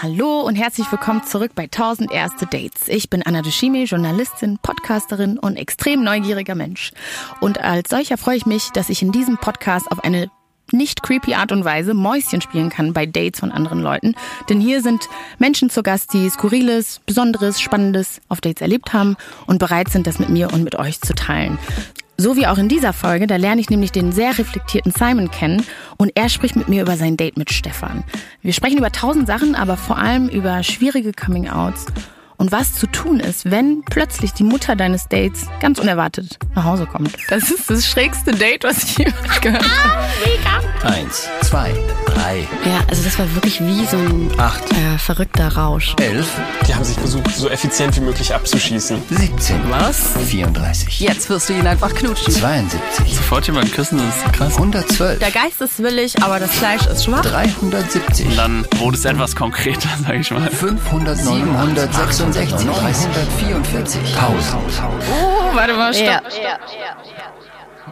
Hallo 0.00 0.42
und 0.42 0.54
herzlich 0.54 0.92
willkommen 0.92 1.24
zurück 1.24 1.50
bei 1.56 1.64
1000 1.64 2.12
erste 2.12 2.46
Dates. 2.46 2.86
Ich 2.86 3.10
bin 3.10 3.24
Anna 3.24 3.42
Dushime, 3.42 3.82
Journalistin, 3.82 4.56
Podcasterin 4.62 5.40
und 5.40 5.56
extrem 5.56 6.04
neugieriger 6.04 6.54
Mensch. 6.54 6.92
Und 7.40 7.60
als 7.60 7.90
solcher 7.90 8.16
freue 8.16 8.36
ich 8.36 8.46
mich, 8.46 8.70
dass 8.70 8.90
ich 8.90 9.02
in 9.02 9.10
diesem 9.10 9.38
Podcast 9.38 9.90
auf 9.90 10.04
eine 10.04 10.30
nicht 10.70 11.02
creepy 11.02 11.34
Art 11.34 11.50
und 11.50 11.64
Weise 11.64 11.94
Mäuschen 11.94 12.40
spielen 12.40 12.70
kann 12.70 12.92
bei 12.92 13.06
Dates 13.06 13.40
von 13.40 13.50
anderen 13.50 13.80
Leuten. 13.80 14.14
Denn 14.48 14.60
hier 14.60 14.82
sind 14.82 15.08
Menschen 15.38 15.68
zu 15.68 15.82
Gast, 15.82 16.12
die 16.12 16.30
Skurriles, 16.30 17.00
Besonderes, 17.04 17.60
Spannendes 17.60 18.20
auf 18.28 18.40
Dates 18.40 18.62
erlebt 18.62 18.92
haben 18.92 19.16
und 19.46 19.58
bereit 19.58 19.88
sind, 19.88 20.06
das 20.06 20.20
mit 20.20 20.28
mir 20.28 20.52
und 20.52 20.62
mit 20.62 20.76
euch 20.76 21.00
zu 21.00 21.12
teilen. 21.12 21.58
So 22.20 22.36
wie 22.36 22.48
auch 22.48 22.58
in 22.58 22.68
dieser 22.68 22.92
Folge, 22.92 23.28
da 23.28 23.36
lerne 23.36 23.60
ich 23.60 23.70
nämlich 23.70 23.92
den 23.92 24.10
sehr 24.10 24.36
reflektierten 24.36 24.90
Simon 24.90 25.30
kennen 25.30 25.64
und 25.98 26.10
er 26.16 26.28
spricht 26.28 26.56
mit 26.56 26.68
mir 26.68 26.82
über 26.82 26.96
sein 26.96 27.16
Date 27.16 27.36
mit 27.36 27.52
Stefan. 27.52 28.02
Wir 28.42 28.52
sprechen 28.52 28.76
über 28.76 28.90
tausend 28.90 29.28
Sachen, 29.28 29.54
aber 29.54 29.76
vor 29.76 29.98
allem 29.98 30.28
über 30.28 30.64
schwierige 30.64 31.12
Coming-outs 31.12 31.86
und 32.36 32.50
was 32.50 32.74
zu 32.74 32.88
tun 32.88 33.20
ist, 33.20 33.52
wenn 33.52 33.84
plötzlich 33.84 34.32
die 34.32 34.42
Mutter 34.42 34.74
deines 34.74 35.06
Dates 35.06 35.46
ganz 35.60 35.78
unerwartet 35.78 36.40
nach 36.56 36.64
Hause 36.64 36.86
kommt. 36.86 37.14
Das 37.28 37.52
ist 37.52 37.70
das 37.70 37.86
schrägste 37.86 38.32
Date, 38.32 38.64
was 38.64 38.82
ich 38.82 38.98
jemals 38.98 39.40
gehört 39.40 39.64
habe. 39.64 40.92
Eins, 40.92 41.28
zwei, 41.42 41.72
drei, 42.28 42.46
Ja, 42.64 42.80
also 42.88 43.02
das 43.02 43.18
war 43.18 43.34
wirklich 43.34 43.60
wie 43.60 43.84
so 43.86 43.96
ein 43.96 44.30
acht, 44.38 44.62
äh, 44.72 44.98
verrückter 44.98 45.48
Rausch. 45.56 45.94
elf, 46.00 46.26
Die 46.66 46.74
haben 46.74 46.84
sich 46.84 46.96
versucht, 46.98 47.34
so 47.34 47.48
effizient 47.48 47.96
wie 47.96 48.00
möglich 48.00 48.34
abzuschießen. 48.34 49.02
17, 49.10 49.70
Was? 49.70 50.12
34, 50.26 51.00
Jetzt 51.00 51.28
wirst 51.30 51.48
du 51.48 51.54
ihn 51.54 51.66
einfach 51.66 51.94
knutschen. 51.94 52.32
72, 52.32 53.14
Sofort 53.16 53.46
jemand 53.46 53.72
küssen, 53.72 53.98
das 53.98 54.16
ist 54.16 54.32
krass. 54.32 54.54
112, 54.56 55.18
Der 55.18 55.30
Geist 55.30 55.60
ist 55.60 55.78
willig, 55.82 56.22
aber 56.22 56.38
das 56.38 56.50
Fleisch 56.52 56.86
ist 56.86 57.04
schwach. 57.04 57.22
370, 57.22 58.36
Dann 58.36 58.66
wurde 58.76 58.96
es 58.96 59.04
etwas 59.04 59.34
konkreter, 59.34 59.88
sag 60.06 60.14
ich 60.16 60.30
mal. 60.30 60.48
500, 60.50 61.16
766, 61.16 62.66
344, 62.66 64.00
Pause. 64.16 64.56
Oh, 65.12 65.54
warte 65.54 65.74
mal, 65.74 65.92
stopp. 65.94 66.06
Ja. 66.42 66.58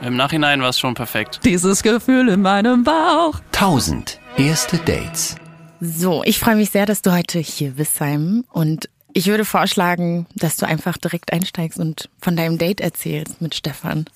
Im 0.06 0.17
Nachhinein 0.17 0.61
war 0.61 0.69
es 0.69 0.78
schon 0.78 0.93
perfekt. 0.95 1.41
Dieses 1.45 1.83
Gefühl 1.83 2.28
in 2.28 2.43
meinem 2.43 2.84
Bauch. 2.84 3.37
1000 3.55 4.19
erste 4.39 4.77
Dates. 4.79 5.37
So, 5.81 6.23
ich 6.25 6.39
freue 6.39 6.56
mich 6.56 6.70
sehr, 6.70 6.87
dass 6.87 7.03
du 7.03 7.12
heute 7.12 7.39
hier 7.39 7.73
bist, 7.73 7.97
Simon. 7.97 8.45
Und 8.51 8.89
ich 9.12 9.27
würde 9.27 9.45
vorschlagen, 9.45 10.27
dass 10.34 10.56
du 10.56 10.67
einfach 10.67 10.97
direkt 10.98 11.33
einsteigst 11.33 11.78
und 11.78 12.09
von 12.20 12.37
deinem 12.37 12.59
Date 12.59 12.81
erzählst 12.81 13.41
mit 13.41 13.55
Stefan. 13.55 14.06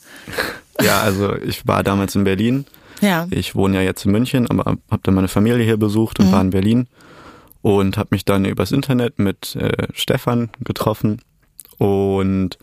Ja, 0.82 1.02
also 1.02 1.36
ich 1.36 1.66
war 1.66 1.82
damals 1.82 2.14
in 2.14 2.24
Berlin. 2.24 2.64
Ja. 3.02 3.26
Ich 3.30 3.54
wohne 3.54 3.76
ja 3.76 3.82
jetzt 3.82 4.06
in 4.06 4.12
München, 4.12 4.50
aber 4.50 4.64
habe 4.64 5.00
dann 5.02 5.14
meine 5.14 5.28
Familie 5.28 5.62
hier 5.62 5.76
besucht 5.76 6.18
und 6.20 6.32
war 6.32 6.40
in 6.40 6.48
Berlin 6.48 6.86
und 7.60 7.98
habe 7.98 8.08
mich 8.12 8.24
dann 8.24 8.46
übers 8.46 8.72
Internet 8.72 9.18
mit 9.18 9.56
äh, 9.56 9.88
Stefan 9.92 10.48
getroffen 10.60 11.20
und 11.76 12.56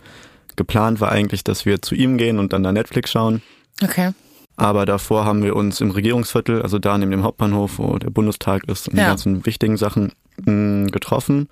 geplant 0.56 1.00
war 1.00 1.12
eigentlich, 1.12 1.44
dass 1.44 1.68
wir 1.68 1.84
zu 1.84 1.94
ihm 1.94 2.18
gehen 2.18 2.40
und 2.40 2.54
dann 2.54 2.64
da 2.64 2.72
Netflix 2.72 3.12
schauen. 3.12 3.44
Okay. 3.84 4.14
Aber 4.58 4.86
davor 4.88 5.24
haben 5.24 5.44
wir 5.44 5.56
uns 5.56 5.80
im 5.82 5.92
Regierungsviertel, 5.92 6.62
also 6.64 6.80
da 6.80 6.98
neben 6.98 7.12
dem 7.12 7.24
Hauptbahnhof, 7.24 7.78
wo 7.78 7.98
der 8.00 8.10
Bundestag 8.10 8.64
ist 8.68 8.88
und 8.88 8.96
die 8.96 9.02
Ja. 9.02 9.10
ganzen 9.10 9.46
wichtigen 9.46 9.78
Sachen 9.78 10.12
mh, 10.44 10.90
getroffen. 10.90 11.48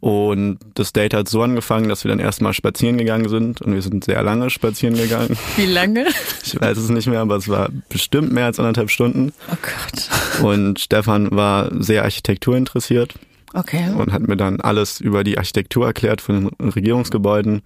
Und 0.00 0.58
das 0.74 0.94
Date 0.94 1.12
hat 1.12 1.28
so 1.28 1.42
angefangen, 1.42 1.90
dass 1.90 2.04
wir 2.04 2.08
dann 2.08 2.20
erstmal 2.20 2.54
spazieren 2.54 2.96
gegangen 2.96 3.28
sind 3.28 3.60
und 3.60 3.74
wir 3.74 3.82
sind 3.82 4.02
sehr 4.02 4.22
lange 4.22 4.48
spazieren 4.48 4.96
gegangen. 4.96 5.36
Wie 5.56 5.66
lange? 5.66 6.06
Ich 6.42 6.58
weiß 6.58 6.78
es 6.78 6.88
nicht 6.88 7.06
mehr, 7.06 7.20
aber 7.20 7.36
es 7.36 7.48
war 7.48 7.68
bestimmt 7.90 8.32
mehr 8.32 8.46
als 8.46 8.58
anderthalb 8.58 8.90
Stunden. 8.90 9.32
Oh 9.52 9.56
Gott. 9.60 10.42
Und 10.44 10.80
Stefan 10.80 11.30
war 11.32 11.70
sehr 11.82 12.02
Architektur 12.04 12.56
interessiert 12.56 13.14
Okay. 13.52 13.90
und 13.94 14.10
hat 14.10 14.26
mir 14.26 14.36
dann 14.38 14.60
alles 14.62 15.00
über 15.00 15.22
die 15.22 15.36
Architektur 15.36 15.86
erklärt 15.86 16.22
von 16.22 16.50
den 16.58 16.68
Regierungsgebäuden. 16.70 17.60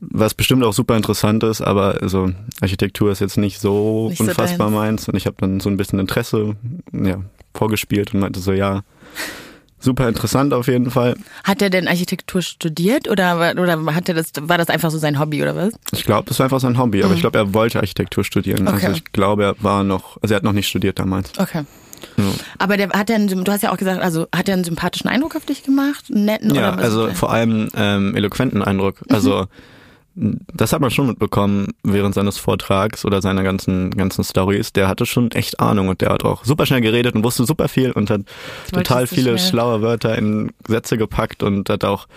Was 0.00 0.34
bestimmt 0.34 0.62
auch 0.64 0.72
super 0.72 0.96
interessant 0.96 1.42
ist, 1.42 1.60
aber 1.60 2.00
also 2.00 2.30
Architektur 2.60 3.10
ist 3.10 3.20
jetzt 3.20 3.36
nicht 3.36 3.60
so 3.60 4.08
Nicht 4.08 4.18
so 4.18 4.24
unfassbar 4.24 4.68
deins. 4.68 4.76
meins. 4.78 5.08
Und 5.08 5.16
ich 5.16 5.26
habe 5.26 5.36
dann 5.40 5.58
so 5.60 5.68
ein 5.68 5.76
bisschen 5.76 5.98
Interesse 5.98 6.54
ja, 6.92 7.16
vorgespielt 7.54 8.14
und 8.14 8.20
meinte 8.20 8.38
so, 8.38 8.52
ja, 8.52 8.82
super 9.80 10.08
interessant 10.08 10.52
auf 10.54 10.68
jeden 10.68 10.90
Fall. 10.90 11.16
Hat 11.44 11.62
er 11.62 11.70
denn 11.70 11.88
Architektur 11.88 12.42
studiert 12.42 13.08
oder, 13.08 13.38
war- 13.40 13.52
oder 13.60 13.94
hat 13.94 14.08
er 14.08 14.14
das, 14.14 14.30
war 14.40 14.56
das 14.58 14.68
einfach 14.68 14.90
so 14.92 14.98
sein 14.98 15.18
Hobby 15.18 15.42
oder 15.42 15.56
was? 15.56 15.72
Ich 15.92 16.04
glaube, 16.04 16.28
das 16.28 16.38
war 16.38 16.44
einfach 16.44 16.60
sein 16.60 16.78
Hobby, 16.78 17.02
aber 17.02 17.14
ich 17.14 17.20
glaube, 17.20 17.38
er 17.38 17.52
wollte 17.54 17.80
Architektur 17.80 18.22
studieren. 18.24 18.62
Mhm. 18.62 18.68
Okay. 18.68 18.86
Also 18.86 18.96
ich 18.98 19.04
glaube, 19.12 19.44
er 19.44 19.54
war 19.60 19.82
noch, 19.82 20.16
also 20.22 20.32
er 20.34 20.36
hat 20.36 20.44
noch 20.44 20.52
nicht 20.52 20.68
studiert 20.68 20.98
damals. 21.00 21.32
Okay. 21.38 21.64
Aber 22.58 22.76
der 22.76 22.90
hat 22.90 23.10
er 23.10 23.16
einen, 23.16 23.44
du 23.44 23.50
hast 23.52 23.62
ja 23.62 23.72
auch 23.72 23.76
gesagt, 23.76 24.00
also 24.00 24.26
hat 24.34 24.48
er 24.48 24.54
einen 24.54 24.64
sympathischen 24.64 25.08
Eindruck 25.10 25.34
auf 25.34 25.44
dich 25.44 25.64
gemacht? 25.64 26.04
Einen 26.08 26.24
netten 26.24 26.54
Ja, 26.54 26.68
oder 26.74 26.76
was? 26.78 26.84
also 26.84 27.08
vor 27.14 27.32
allem 27.32 27.68
ähm, 27.74 28.14
eloquenten 28.14 28.62
Eindruck. 28.62 28.96
Also 29.08 29.46
das 30.20 30.72
hat 30.72 30.80
man 30.80 30.90
schon 30.90 31.06
mitbekommen 31.06 31.68
während 31.84 32.14
seines 32.14 32.38
Vortrags 32.38 33.04
oder 33.04 33.22
seiner 33.22 33.42
ganzen 33.44 33.90
ganzen 33.90 34.24
Stories. 34.24 34.72
Der 34.72 34.88
hatte 34.88 35.06
schon 35.06 35.30
echt 35.30 35.60
Ahnung 35.60 35.88
und 35.88 36.00
der 36.00 36.10
hat 36.10 36.24
auch 36.24 36.44
super 36.44 36.66
schnell 36.66 36.80
geredet 36.80 37.14
und 37.14 37.22
wusste 37.22 37.44
super 37.44 37.68
viel 37.68 37.92
und 37.92 38.10
hat 38.10 38.22
total 38.72 39.06
viele 39.06 39.38
schnell. 39.38 39.50
schlaue 39.50 39.82
Wörter 39.82 40.18
in 40.18 40.52
Sätze 40.66 40.98
gepackt 40.98 41.42
und 41.42 41.70
hat 41.70 41.84
auch 41.84 42.08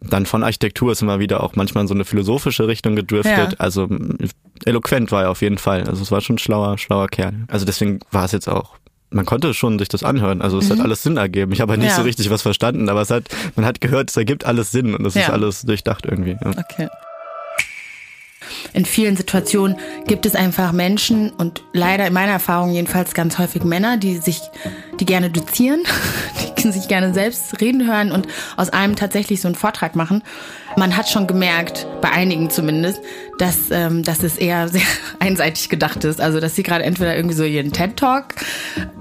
dann 0.00 0.26
von 0.26 0.44
Architektur 0.44 0.92
ist 0.92 1.02
immer 1.02 1.18
wieder 1.18 1.42
auch 1.42 1.56
manchmal 1.56 1.82
in 1.82 1.88
so 1.88 1.94
eine 1.94 2.04
philosophische 2.04 2.68
Richtung 2.68 2.94
gedriftet. 2.96 3.52
Ja. 3.52 3.58
Also 3.58 3.88
eloquent 4.64 5.10
war 5.10 5.22
er 5.24 5.30
auf 5.30 5.42
jeden 5.42 5.58
Fall. 5.58 5.84
Also 5.88 6.02
es 6.02 6.12
war 6.12 6.20
schon 6.20 6.36
ein 6.36 6.38
schlauer, 6.38 6.78
schlauer 6.78 7.08
Kerl. 7.08 7.32
Also 7.48 7.64
deswegen 7.64 8.00
war 8.12 8.24
es 8.24 8.32
jetzt 8.32 8.48
auch 8.48 8.74
man 9.10 9.24
konnte 9.24 9.54
schon 9.54 9.78
sich 9.78 9.88
das 9.88 10.04
anhören, 10.04 10.42
also 10.42 10.58
es 10.58 10.70
hat 10.70 10.80
alles 10.80 11.02
Sinn 11.02 11.16
ergeben. 11.16 11.50
Ich 11.52 11.62
habe 11.62 11.70
halt 11.72 11.80
nicht 11.80 11.86
Mhm. 11.88 11.92
Ja. 11.92 11.96
so 11.96 12.02
richtig 12.02 12.28
was 12.28 12.42
verstanden, 12.42 12.90
aber 12.90 13.00
es 13.00 13.10
hat, 13.10 13.24
man 13.56 13.64
hat 13.64 13.80
gehört, 13.80 14.10
es 14.10 14.18
ergibt 14.18 14.44
alles 14.44 14.70
Sinn 14.70 14.94
und 14.94 15.06
es 15.06 15.16
ist 15.16 15.28
Ja. 15.28 15.32
alles 15.32 15.62
durchdacht 15.62 16.04
irgendwie. 16.04 16.32
Ja. 16.32 16.50
Okay. 16.50 16.88
In 18.72 18.84
vielen 18.84 19.16
Situationen 19.16 19.76
gibt 20.06 20.26
es 20.26 20.34
einfach 20.34 20.72
Menschen 20.72 21.30
und 21.30 21.62
leider 21.72 22.06
in 22.06 22.12
meiner 22.12 22.32
Erfahrung 22.32 22.72
jedenfalls 22.72 23.14
ganz 23.14 23.38
häufig 23.38 23.64
Männer, 23.64 23.96
die 23.96 24.18
sich, 24.18 24.40
die 25.00 25.06
gerne 25.06 25.30
dozieren, 25.30 25.80
die 26.58 26.70
sich 26.72 26.88
gerne 26.88 27.14
selbst 27.14 27.60
reden 27.60 27.86
hören 27.86 28.12
und 28.12 28.26
aus 28.56 28.70
allem 28.70 28.96
tatsächlich 28.96 29.40
so 29.40 29.48
einen 29.48 29.54
Vortrag 29.54 29.96
machen. 29.96 30.22
Man 30.76 30.96
hat 30.96 31.08
schon 31.08 31.26
gemerkt, 31.26 31.86
bei 32.00 32.10
einigen 32.10 32.50
zumindest, 32.50 33.00
dass, 33.38 33.70
ähm, 33.70 34.02
dass 34.02 34.22
es 34.22 34.36
eher 34.36 34.68
sehr 34.68 34.82
einseitig 35.18 35.68
gedacht 35.68 36.04
ist. 36.04 36.20
Also, 36.20 36.40
dass 36.40 36.54
sie 36.54 36.62
gerade 36.62 36.84
entweder 36.84 37.16
irgendwie 37.16 37.34
so 37.34 37.44
ihren 37.44 37.72
TED-Talk 37.72 38.34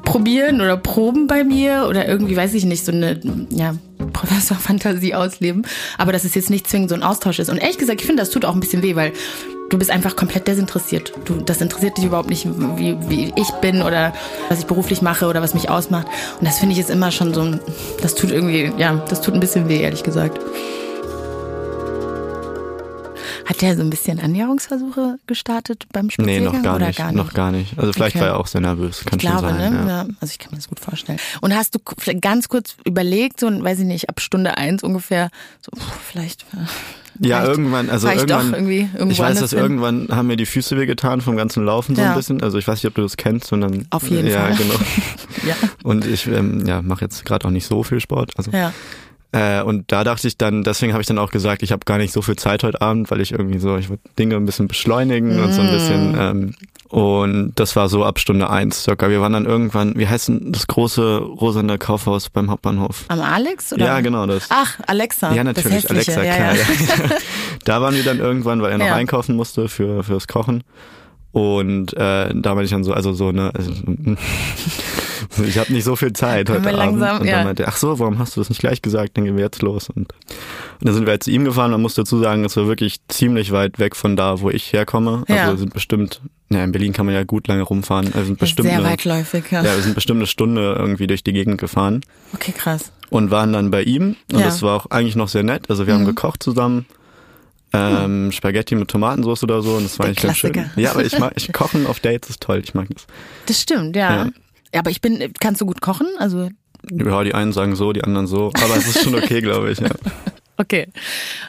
probieren 0.03 0.61
oder 0.61 0.77
proben 0.77 1.27
bei 1.27 1.43
mir 1.43 1.85
oder 1.89 2.07
irgendwie, 2.07 2.35
weiß 2.35 2.53
ich 2.53 2.65
nicht, 2.65 2.85
so 2.85 2.91
eine, 2.91 3.19
ja, 3.49 3.75
Professor-Fantasie 4.17 5.13
ausleben. 5.13 5.65
Aber 5.97 6.11
dass 6.11 6.23
es 6.23 6.33
jetzt 6.33 6.49
nicht 6.49 6.67
zwingend 6.67 6.89
so 6.89 6.95
ein 6.95 7.03
Austausch 7.03 7.39
ist. 7.39 7.49
Und 7.49 7.57
ehrlich 7.57 7.77
gesagt, 7.77 8.01
ich 8.01 8.07
finde, 8.07 8.21
das 8.21 8.31
tut 8.31 8.45
auch 8.45 8.53
ein 8.53 8.59
bisschen 8.59 8.81
weh, 8.81 8.95
weil 8.95 9.13
du 9.69 9.77
bist 9.77 9.91
einfach 9.91 10.15
komplett 10.15 10.47
desinteressiert. 10.47 11.13
Du, 11.25 11.35
das 11.35 11.61
interessiert 11.61 11.97
dich 11.97 12.05
überhaupt 12.05 12.29
nicht, 12.29 12.47
wie, 12.77 12.97
wie 13.09 13.33
ich 13.35 13.51
bin 13.61 13.81
oder 13.81 14.13
was 14.49 14.59
ich 14.59 14.65
beruflich 14.65 15.01
mache 15.01 15.27
oder 15.27 15.41
was 15.41 15.53
mich 15.53 15.69
ausmacht. 15.69 16.07
Und 16.39 16.47
das 16.47 16.57
finde 16.59 16.73
ich 16.73 16.79
ist 16.79 16.89
immer 16.89 17.11
schon 17.11 17.33
so 17.33 17.41
ein, 17.41 17.59
das 18.01 18.15
tut 18.15 18.31
irgendwie, 18.31 18.71
ja, 18.77 19.03
das 19.09 19.21
tut 19.21 19.33
ein 19.33 19.39
bisschen 19.39 19.69
weh, 19.69 19.81
ehrlich 19.81 20.03
gesagt. 20.03 20.39
Hat 23.47 23.61
der 23.61 23.75
so 23.77 23.81
ein 23.81 23.89
bisschen 23.89 24.19
Annäherungsversuche 24.19 25.19
gestartet 25.25 25.85
beim 25.93 26.07
Nee, 26.07 26.11
Spaziergang 26.11 26.43
noch 26.55 26.61
gar 26.63 26.75
oder 26.75 26.87
nicht, 26.87 26.97
gar 26.97 27.07
nicht? 27.11 27.15
noch 27.15 27.33
gar 27.33 27.51
nicht. 27.51 27.79
Also 27.79 27.93
vielleicht 27.93 28.15
Okay. 28.17 28.25
war 28.25 28.31
er 28.33 28.39
auch 28.39 28.47
sehr 28.47 28.61
nervös, 28.61 29.03
kann 29.05 29.19
Ich 29.19 29.23
schon 29.27 29.37
glaube, 29.37 29.47
sein. 29.55 29.73
ne? 29.73 29.79
Ja. 29.79 29.87
Ja. 29.87 30.05
Also 30.19 30.31
ich 30.33 30.39
kann 30.39 30.51
mir 30.51 30.57
das 30.57 30.67
gut 30.67 30.79
vorstellen. 30.81 31.17
Und 31.41 31.55
hast 31.55 31.73
du 31.73 31.79
ganz 32.19 32.49
kurz 32.49 32.75
überlegt, 32.83 33.39
so, 33.39 33.47
weiß 33.47 33.79
ich 33.79 33.85
nicht, 33.85 34.09
ab 34.09 34.19
Stunde 34.19 34.57
eins 34.57 34.83
ungefähr, 34.83 35.29
so, 35.61 35.71
pff, 35.79 35.91
vielleicht. 36.11 36.41
äh, 36.53 36.57
Ja, 37.25 37.37
vielleicht 37.37 37.47
irgendwann, 37.57 37.89
also 37.89 38.09
irgendwann, 38.09 38.53
irgendwie 38.53 38.89
ich 39.11 39.19
weiß, 39.19 39.39
dass 39.39 39.51
hin. 39.51 39.59
irgendwann 39.59 40.07
haben 40.11 40.27
mir 40.27 40.35
die 40.37 40.45
Füße 40.45 40.77
wehgetan 40.77 41.21
vom 41.21 41.37
ganzen 41.37 41.63
Laufen 41.63 41.95
so 41.95 42.01
Ja. 42.01 42.09
ein 42.11 42.15
bisschen. 42.17 42.43
Also 42.43 42.57
ich 42.57 42.67
weiß 42.67 42.75
nicht, 42.83 42.87
ob 42.87 42.95
du 42.95 43.01
das 43.01 43.15
kennst, 43.17 43.47
sondern 43.47 43.87
Auf 43.91 44.07
jeden 44.09 44.27
ja, 44.27 44.41
Fall. 44.41 44.55
genau. 44.55 44.75
Ja. 45.47 45.55
Und 45.83 46.05
ich 46.05 46.27
ähm, 46.27 46.65
ja, 46.65 46.81
mache 46.81 47.05
jetzt 47.05 47.23
gerade 47.23 47.47
auch 47.47 47.51
nicht 47.51 47.65
so 47.67 47.81
viel 47.83 48.01
Sport. 48.01 48.31
Also 48.37 48.51
Ja. 48.51 48.73
Äh, 49.33 49.61
und 49.61 49.91
da 49.91 50.03
dachte 50.03 50.27
ich 50.27 50.37
dann, 50.37 50.63
deswegen 50.63 50.93
habe 50.93 51.01
ich 51.01 51.07
dann 51.07 51.17
auch 51.17 51.31
gesagt, 51.31 51.61
ich 51.61 51.71
habe 51.71 51.83
gar 51.85 51.97
nicht 51.97 52.13
so 52.13 52.21
viel 52.21 52.37
Zeit 52.37 52.63
heute 52.63 52.81
Abend, 52.81 53.11
weil 53.11 53.19
ich 53.19 53.31
irgendwie 53.31 53.59
so, 53.59 53.77
ich 53.77 53.89
würde 53.89 54.01
Dinge 54.17 54.35
ein 54.35 54.45
bisschen 54.45 54.67
beschleunigen 54.67 55.39
und 55.43 55.51
so 55.51 55.61
ein 55.61 55.71
bisschen. 55.71 56.11
Mm. 56.13 56.19
Ähm, 56.19 56.55
und 56.89 57.51
das 57.55 57.75
war 57.75 57.89
so 57.89 58.05
ab 58.05 58.19
Stunde 58.19 58.49
eins 58.49 58.83
circa. 58.83 59.09
Wir 59.09 59.19
waren 59.19 59.33
dann 59.33 59.45
irgendwann, 59.45 59.97
wie 59.97 60.07
heißt 60.07 60.29
denn 60.29 60.53
das 60.53 60.67
große 60.67 61.17
rosane 61.17 61.77
Kaufhaus 61.77 62.29
beim 62.29 62.49
Hauptbahnhof? 62.49 63.05
Am 63.09 63.19
Alex? 63.19 63.73
Oder? 63.73 63.85
Ja, 63.85 63.99
genau 63.99 64.25
das. 64.25 64.47
Ach, 64.49 64.79
Alexa. 64.87 65.33
ja, 65.33 65.43
natürlich. 65.43 65.89
Alexa, 65.89 66.21
klar. 66.21 66.25
Ja. 66.25 66.53
Ja. 66.53 66.63
da 67.65 67.81
waren 67.81 67.95
wir 67.95 68.03
dann 68.03 68.19
irgendwann, 68.19 68.61
weil 68.61 68.71
er 68.71 68.77
noch 68.77 68.91
einkaufen 68.91 69.35
musste 69.35 69.67
für 69.67 70.03
fürs 70.03 70.27
Kochen. 70.27 70.63
Und 71.37 71.93
äh, 71.93 72.33
da 72.33 72.55
meinte 72.55 72.63
ich 72.63 72.71
dann 72.71 72.83
so, 72.83 72.93
also 72.93 73.13
so, 73.13 73.31
ne, 73.31 73.51
also, 73.53 73.71
ich 75.45 75.57
habe 75.59 75.71
nicht 75.71 75.83
so 75.83 75.95
viel 75.95 76.13
Zeit 76.13 76.49
heute 76.49 76.61
Abend. 76.61 76.77
langsam, 76.77 77.19
und 77.21 77.27
ja. 77.27 77.35
dann 77.37 77.45
meinte 77.45 77.63
er, 77.63 77.69
ach 77.69 77.77
so, 77.77 77.99
warum 77.99 78.17
hast 78.17 78.35
du 78.35 78.41
das 78.41 78.49
nicht 78.49 78.59
gleich 78.59 78.81
gesagt? 78.81 79.17
Dann 79.17 79.25
gehen 79.25 79.35
wir 79.35 79.43
jetzt 79.43 79.61
los. 79.61 79.89
Und, 79.89 80.13
und 80.79 80.87
dann 80.87 80.93
sind 80.95 81.05
wir 81.05 81.11
halt 81.11 81.23
zu 81.23 81.29
ihm 81.31 81.45
gefahren. 81.45 81.69
Man 81.71 81.81
muss 81.81 81.93
dazu 81.95 82.17
sagen, 82.19 82.43
es 82.43 82.57
war 82.57 82.65
wirklich 82.67 82.97
ziemlich 83.07 83.51
weit 83.51 83.77
weg 83.77 83.95
von 83.95 84.15
da, 84.15 84.41
wo 84.41 84.49
ich 84.49 84.73
herkomme. 84.73 85.23
Ja. 85.27 85.45
Also 85.45 85.57
sind 85.57 85.73
bestimmt, 85.73 86.21
ja, 86.49 86.63
in 86.63 86.71
Berlin 86.71 86.91
kann 86.93 87.05
man 87.05 87.13
ja 87.13 87.23
gut 87.23 87.47
lange 87.47 87.61
rumfahren. 87.61 88.07
Also 88.13 88.25
sind 88.25 88.39
bestimmt 88.39 88.69
Sehr 88.69 88.77
eine, 88.79 88.87
weitläufig, 88.87 89.43
ja. 89.51 89.63
ja, 89.63 89.75
wir 89.75 89.81
sind 89.83 89.93
bestimmt 89.95 90.17
eine 90.19 90.27
Stunde 90.27 90.75
irgendwie 90.77 91.05
durch 91.07 91.23
die 91.23 91.33
Gegend 91.33 91.59
gefahren 91.59 92.01
Okay, 92.33 92.51
krass. 92.51 92.91
und 93.11 93.29
waren 93.29 93.53
dann 93.53 93.69
bei 93.69 93.83
ihm. 93.83 94.15
Und 94.31 94.39
Ja. 94.39 94.45
das 94.45 94.63
war 94.63 94.75
auch 94.75 94.85
eigentlich 94.89 95.15
noch 95.15 95.27
sehr 95.27 95.43
nett. 95.43 95.69
Also 95.69 95.85
wir 95.85 95.93
haben 95.93 96.01
Mhm. 96.01 96.07
gekocht 96.07 96.41
zusammen. 96.41 96.85
Ähm, 97.73 98.31
Spaghetti 98.31 98.75
mit 98.75 98.87
Tomatensauce 98.89 99.43
oder 99.43 99.61
so 99.61 99.75
und 99.75 99.83
das 99.83 99.99
war 99.99 100.05
Der 100.05 100.11
eigentlich 100.11 100.23
ganz 100.23 100.37
schön. 100.37 100.69
Ja, 100.77 100.91
aber 100.91 101.03
ich 101.05 101.17
mag, 101.19 101.33
ich 101.35 101.51
kochen 101.53 101.85
auf 101.85 101.99
Dates 101.99 102.29
ist 102.29 102.41
toll, 102.41 102.61
ich 102.63 102.73
mag 102.73 102.87
das. 102.93 103.05
Das 103.45 103.61
stimmt, 103.61 103.95
ja. 103.95 104.15
Ja. 104.15 104.29
ja. 104.73 104.79
aber 104.79 104.89
ich 104.89 105.01
bin, 105.01 105.33
kannst 105.39 105.59
du 105.61 105.65
gut 105.65 105.81
kochen? 105.81 106.07
Also, 106.17 106.49
Ja, 106.91 107.23
die 107.23 107.33
einen 107.33 107.51
sagen 107.51 107.75
so, 107.75 107.91
die 107.93 108.03
anderen 108.03 108.25
so, 108.27 108.51
aber 108.63 108.77
es 108.77 108.87
ist 108.87 109.03
schon 109.03 109.15
okay, 109.15 109.41
glaube 109.41 109.69
ich. 109.71 109.79
Ja. 109.79 109.89
okay. 110.57 110.87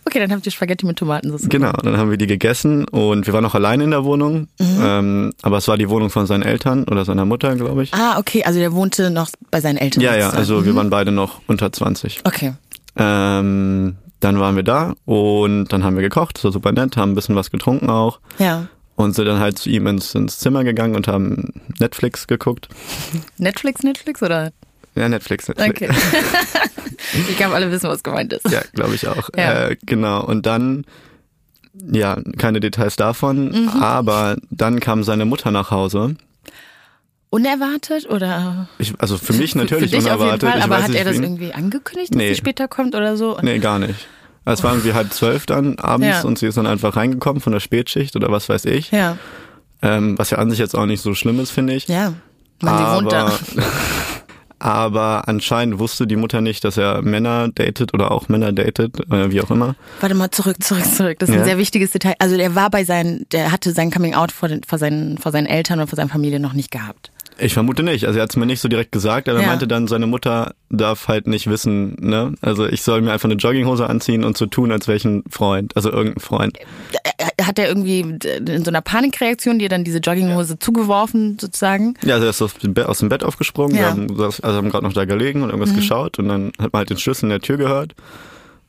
Okay, 0.04 0.18
dann 0.18 0.32
habt 0.32 0.44
ihr 0.44 0.50
Spaghetti 0.52 0.84
mit 0.86 0.98
Tomatensauce. 0.98 1.48
Genau, 1.48 1.70
dann 1.72 1.96
haben 1.96 2.10
wir 2.10 2.16
die 2.18 2.26
gegessen 2.26 2.86
und 2.88 3.26
wir 3.26 3.32
waren 3.32 3.44
noch 3.44 3.54
alleine 3.54 3.84
in 3.84 3.90
der 3.92 4.02
Wohnung, 4.04 4.48
Mhm. 4.58 4.80
ähm, 4.82 5.32
aber 5.42 5.58
es 5.58 5.68
war 5.68 5.76
die 5.78 5.88
Wohnung 5.88 6.10
von 6.10 6.26
seinen 6.26 6.42
Eltern 6.42 6.82
oder 6.84 7.04
seiner 7.04 7.24
Mutter, 7.26 7.54
glaube 7.54 7.84
ich. 7.84 7.94
Ah, 7.94 8.18
okay, 8.18 8.42
also 8.42 8.58
der 8.58 8.72
wohnte 8.72 9.10
noch 9.10 9.30
bei 9.52 9.60
seinen 9.60 9.76
Eltern. 9.78 10.02
ja, 10.02 10.16
ja, 10.16 10.30
also 10.30 10.64
wir 10.64 10.72
Mhm. 10.72 10.76
waren 10.76 10.90
beide 10.90 11.12
noch 11.12 11.40
unter 11.46 11.72
20. 11.72 12.20
Okay. 12.24 12.54
Ähm, 12.96 13.96
dann 14.20 14.40
waren 14.40 14.56
wir 14.56 14.62
da 14.64 14.94
und 15.04 15.66
dann 15.68 15.84
haben 15.84 15.96
wir 15.96 16.02
gekocht, 16.02 16.36
das 16.36 16.44
war 16.44 16.52
super 16.52 16.72
nett, 16.72 16.96
haben 16.96 17.12
ein 17.12 17.14
bisschen 17.14 17.36
was 17.36 17.50
getrunken 17.50 17.88
auch 17.90 18.20
Ja. 18.38 18.66
und 18.96 19.14
sind 19.14 19.26
dann 19.26 19.38
halt 19.40 19.58
zu 19.58 19.68
ihm 19.70 19.86
ins, 19.86 20.14
ins 20.14 20.38
Zimmer 20.38 20.64
gegangen 20.64 20.96
und 20.96 21.06
haben 21.08 21.52
Netflix 21.78 22.26
geguckt. 22.26 22.68
Netflix, 23.38 23.82
Netflix 23.82 24.22
oder? 24.22 24.52
Ja, 24.94 25.08
Netflix, 25.08 25.46
Netflix. 25.48 25.82
Okay. 25.82 25.90
ich 27.28 27.36
glaube, 27.36 27.54
alle 27.54 27.70
wissen, 27.70 27.88
was 27.88 28.02
gemeint 28.02 28.32
ist. 28.32 28.50
Ja, 28.50 28.62
glaube 28.72 28.94
ich 28.96 29.06
auch. 29.06 29.28
Ja. 29.36 29.68
Äh, 29.68 29.76
genau. 29.86 30.24
Und 30.24 30.44
dann, 30.46 30.84
ja, 31.74 32.16
keine 32.36 32.58
Details 32.58 32.96
davon, 32.96 33.50
Mhm. 33.50 33.68
aber 33.80 34.36
dann 34.50 34.80
kam 34.80 35.04
seine 35.04 35.24
Mutter 35.24 35.52
nach 35.52 35.70
Hause. 35.70 36.16
Unerwartet 37.30 38.08
oder? 38.08 38.68
Ich, 38.78 38.94
also 38.98 39.18
für 39.18 39.32
mich 39.34 39.54
natürlich 39.54 39.90
für 39.90 39.98
unerwartet. 39.98 40.48
Fall, 40.50 40.62
aber 40.62 40.82
hat 40.82 40.94
er 40.94 41.04
das 41.04 41.16
irgendwie 41.16 41.52
angekündigt, 41.52 42.12
dass 42.12 42.16
Nee. 42.18 42.28
sie 42.30 42.36
später 42.36 42.68
kommt 42.68 42.94
oder 42.94 43.16
so? 43.16 43.38
Nee, 43.42 43.58
gar 43.58 43.78
nicht. 43.78 44.06
Es 44.44 44.62
war 44.64 44.72
irgendwie 44.72 44.94
halb 44.94 45.12
zwölf 45.12 45.44
dann 45.44 45.78
abends 45.78 46.08
Ja. 46.08 46.22
und 46.22 46.38
sie 46.38 46.46
ist 46.46 46.56
dann 46.56 46.66
einfach 46.66 46.96
reingekommen 46.96 47.42
von 47.42 47.52
der 47.52 47.60
Spätschicht 47.60 48.16
oder 48.16 48.30
was 48.32 48.48
weiß 48.48 48.64
ich. 48.64 48.90
Ja. 48.92 49.18
Ähm, 49.82 50.18
was 50.18 50.30
ja 50.30 50.38
an 50.38 50.48
sich 50.50 50.58
jetzt 50.58 50.74
auch 50.74 50.86
nicht 50.86 51.02
so 51.02 51.14
schlimm 51.14 51.38
ist, 51.38 51.50
finde 51.50 51.74
ich. 51.74 51.86
Ja. 51.86 52.14
Man, 52.62 52.78
sie 52.78 52.84
wohnt 53.04 53.12
da. 53.12 53.26
aber, 53.26 53.38
aber 54.58 55.28
anscheinend 55.28 55.78
wusste 55.78 56.06
die 56.06 56.16
Mutter 56.16 56.40
nicht, 56.40 56.64
dass 56.64 56.76
er 56.78 57.02
Männer 57.02 57.48
datet 57.54 57.94
oder 57.94 58.10
auch 58.10 58.28
Männer 58.28 58.52
datet, 58.52 58.98
äh, 59.12 59.30
wie 59.30 59.40
auch 59.40 59.50
immer. 59.50 59.76
Warte 60.00 60.14
mal, 60.14 60.30
zurück, 60.30 60.56
zurück, 60.64 60.84
zurück. 60.86 61.18
Das 61.20 61.28
ist 61.28 61.34
Ja. 61.34 61.42
ein 61.42 61.46
sehr 61.46 61.58
wichtiges 61.58 61.90
Detail. 61.92 62.14
Also 62.18 62.36
der 62.36 62.54
war 62.54 62.70
bei 62.70 62.84
seinen, 62.84 63.26
der 63.30 63.52
hatte 63.52 63.72
sein 63.72 63.90
Coming 63.90 64.14
Out 64.14 64.32
vor, 64.32 64.48
den, 64.48 64.64
vor, 64.64 64.78
seinen, 64.78 65.18
vor 65.18 65.30
seinen 65.30 65.46
Eltern 65.46 65.78
und 65.78 65.88
vor 65.88 65.96
seiner 65.96 66.08
Familie 66.10 66.40
noch 66.40 66.54
nicht 66.54 66.70
gehabt. 66.72 67.12
Ich 67.40 67.54
vermute 67.54 67.82
nicht. 67.82 68.04
Also 68.06 68.18
er 68.18 68.24
hat 68.24 68.30
es 68.30 68.36
mir 68.36 68.46
nicht 68.46 68.60
so 68.60 68.68
direkt 68.68 68.90
gesagt, 68.92 69.28
aber 69.28 69.38
er 69.38 69.42
Ja. 69.44 69.48
meinte 69.50 69.68
dann, 69.68 69.86
seine 69.86 70.06
Mutter 70.06 70.54
darf 70.70 71.06
halt 71.08 71.26
nicht 71.28 71.46
wissen, 71.48 71.94
ne? 72.00 72.34
Also 72.40 72.66
ich 72.66 72.82
soll 72.82 73.00
mir 73.00 73.12
einfach 73.12 73.28
eine 73.28 73.34
Jogginghose 73.38 73.88
anziehen 73.88 74.24
und 74.24 74.36
so 74.36 74.46
tun, 74.46 74.72
als 74.72 74.88
wäre 74.88 74.96
ich 74.96 75.04
ein 75.04 75.22
Freund, 75.30 75.76
also 75.76 75.90
irgendein 75.92 76.20
Freund. 76.20 76.58
Äh, 76.58 77.42
Hat 77.42 77.58
er 77.58 77.68
irgendwie 77.68 78.00
in 78.00 78.64
so 78.64 78.70
einer 78.70 78.80
Panikreaktion 78.82 79.58
dir 79.58 79.68
dann 79.68 79.84
diese 79.84 79.98
Jogginghose 79.98 80.58
zugeworfen, 80.58 81.38
sozusagen? 81.40 81.94
Ja, 82.04 82.14
also 82.16 82.26
er 82.26 82.30
ist 82.30 82.42
aus 82.42 82.98
dem 82.98 83.08
Bett, 83.08 83.24
aufgesprungen, 83.24 83.74
wir 83.76 83.82
Ja. 83.82 83.90
haben, 83.90 84.08
saß- 84.08 84.42
also 84.42 84.56
haben 84.58 84.68
gerade 84.70 84.84
noch 84.84 84.92
da 84.92 85.04
gelegen 85.04 85.42
und 85.42 85.50
irgendwas 85.50 85.74
geschaut 85.74 86.18
und 86.18 86.28
dann 86.28 86.48
hat 86.58 86.72
man 86.72 86.80
halt 86.80 86.90
den 86.90 86.98
Schlüssel 86.98 87.24
in 87.26 87.30
der 87.30 87.40
Tür 87.40 87.56
gehört. 87.56 87.94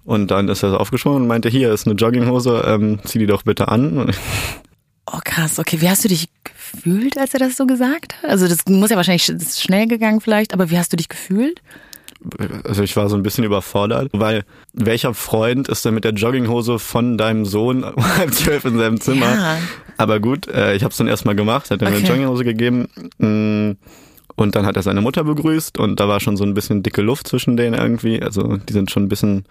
Und 0.06 0.31
dann 0.31 0.48
ist 0.48 0.63
er 0.63 0.72
so 0.72 0.77
aufgesprungen 0.77 1.24
und 1.24 1.27
meinte, 1.27 1.50
hier 1.50 1.74
ist 1.74 1.86
eine 1.88 1.95
Jogginghose, 1.95 2.63
ähm, 2.68 3.00
zieh 3.04 3.19
die 3.19 3.25
doch 3.27 3.44
bitte 3.44 3.68
an. 3.68 4.12
Oh 5.12 5.19
krass, 5.24 5.60
okay. 5.60 5.81
Wie 5.81 5.89
hast 5.89 6.04
du 6.04 6.07
dich 6.07 6.30
gefühlt, 6.71 7.18
als 7.18 7.33
er 7.33 7.39
das 7.39 7.57
so 7.57 7.66
gesagt 7.66 8.16
hat? 8.21 8.30
Also 8.30 8.48
das 8.48 8.66
muss 8.68 8.89
ja 8.89 8.95
wahrscheinlich 8.95 9.25
schnell 9.25 9.88
gegangen 9.88 10.21
vielleicht, 10.21 10.54
aber 10.54 10.69
wie 10.69 10.77
hast 10.77 10.92
du 10.94 10.98
dich 10.98 11.10
gefühlt? 11.10 11.62
Also 12.66 12.83
ich 12.83 12.95
war 12.98 13.07
so 13.07 13.16
ein 13.16 13.24
bisschen 13.24 13.45
überfordert, 13.45 14.10
weil 14.12 14.44
welcher 14.74 15.13
Freund 15.13 15.69
ist 15.69 15.86
denn 15.86 15.94
mit 15.94 16.04
der 16.04 16.12
Jogginghose 16.12 16.77
von 16.77 17.18
deinem 17.18 17.45
Sohn 17.45 17.83
um 17.83 18.04
halb 18.18 18.33
zwölf 18.33 18.66
in 18.66 18.77
seinem 18.77 19.00
Zimmer? 19.00 19.33
Ja. 19.33 19.57
Aber 19.98 20.19
gut, 20.19 20.48
äh, 20.48 20.75
ich 20.75 20.83
habe 20.83 20.92
es 20.92 20.98
dann 20.98 21.07
erstmal 21.07 21.36
gemacht, 21.36 21.71
hat 21.71 21.81
er 21.81 21.89
mir 21.89 21.95
Okay. 21.95 22.06
eine 22.06 22.13
Jogginghose 22.16 22.44
gegeben 22.44 22.89
mm, 23.19 23.77
und 24.36 24.56
dann 24.56 24.65
hat 24.65 24.75
er 24.75 24.83
seine 24.83 25.01
Mutter 25.01 25.24
begrüßt 25.24 25.77
und 25.77 26.00
da 26.00 26.07
war 26.10 26.19
schon 26.19 26.36
so 26.36 26.44
ein 26.44 26.54
bisschen 26.54 26.83
dicke 26.83 27.01
Luft 27.01 27.27
zwischen 27.27 27.56
denen 27.56 27.74
irgendwie. 27.80 28.22
Also 28.22 28.57
die 28.57 28.74
sind 28.74 28.92
schon 28.92 29.04
ein 29.04 29.10
bisschen 29.10 29.45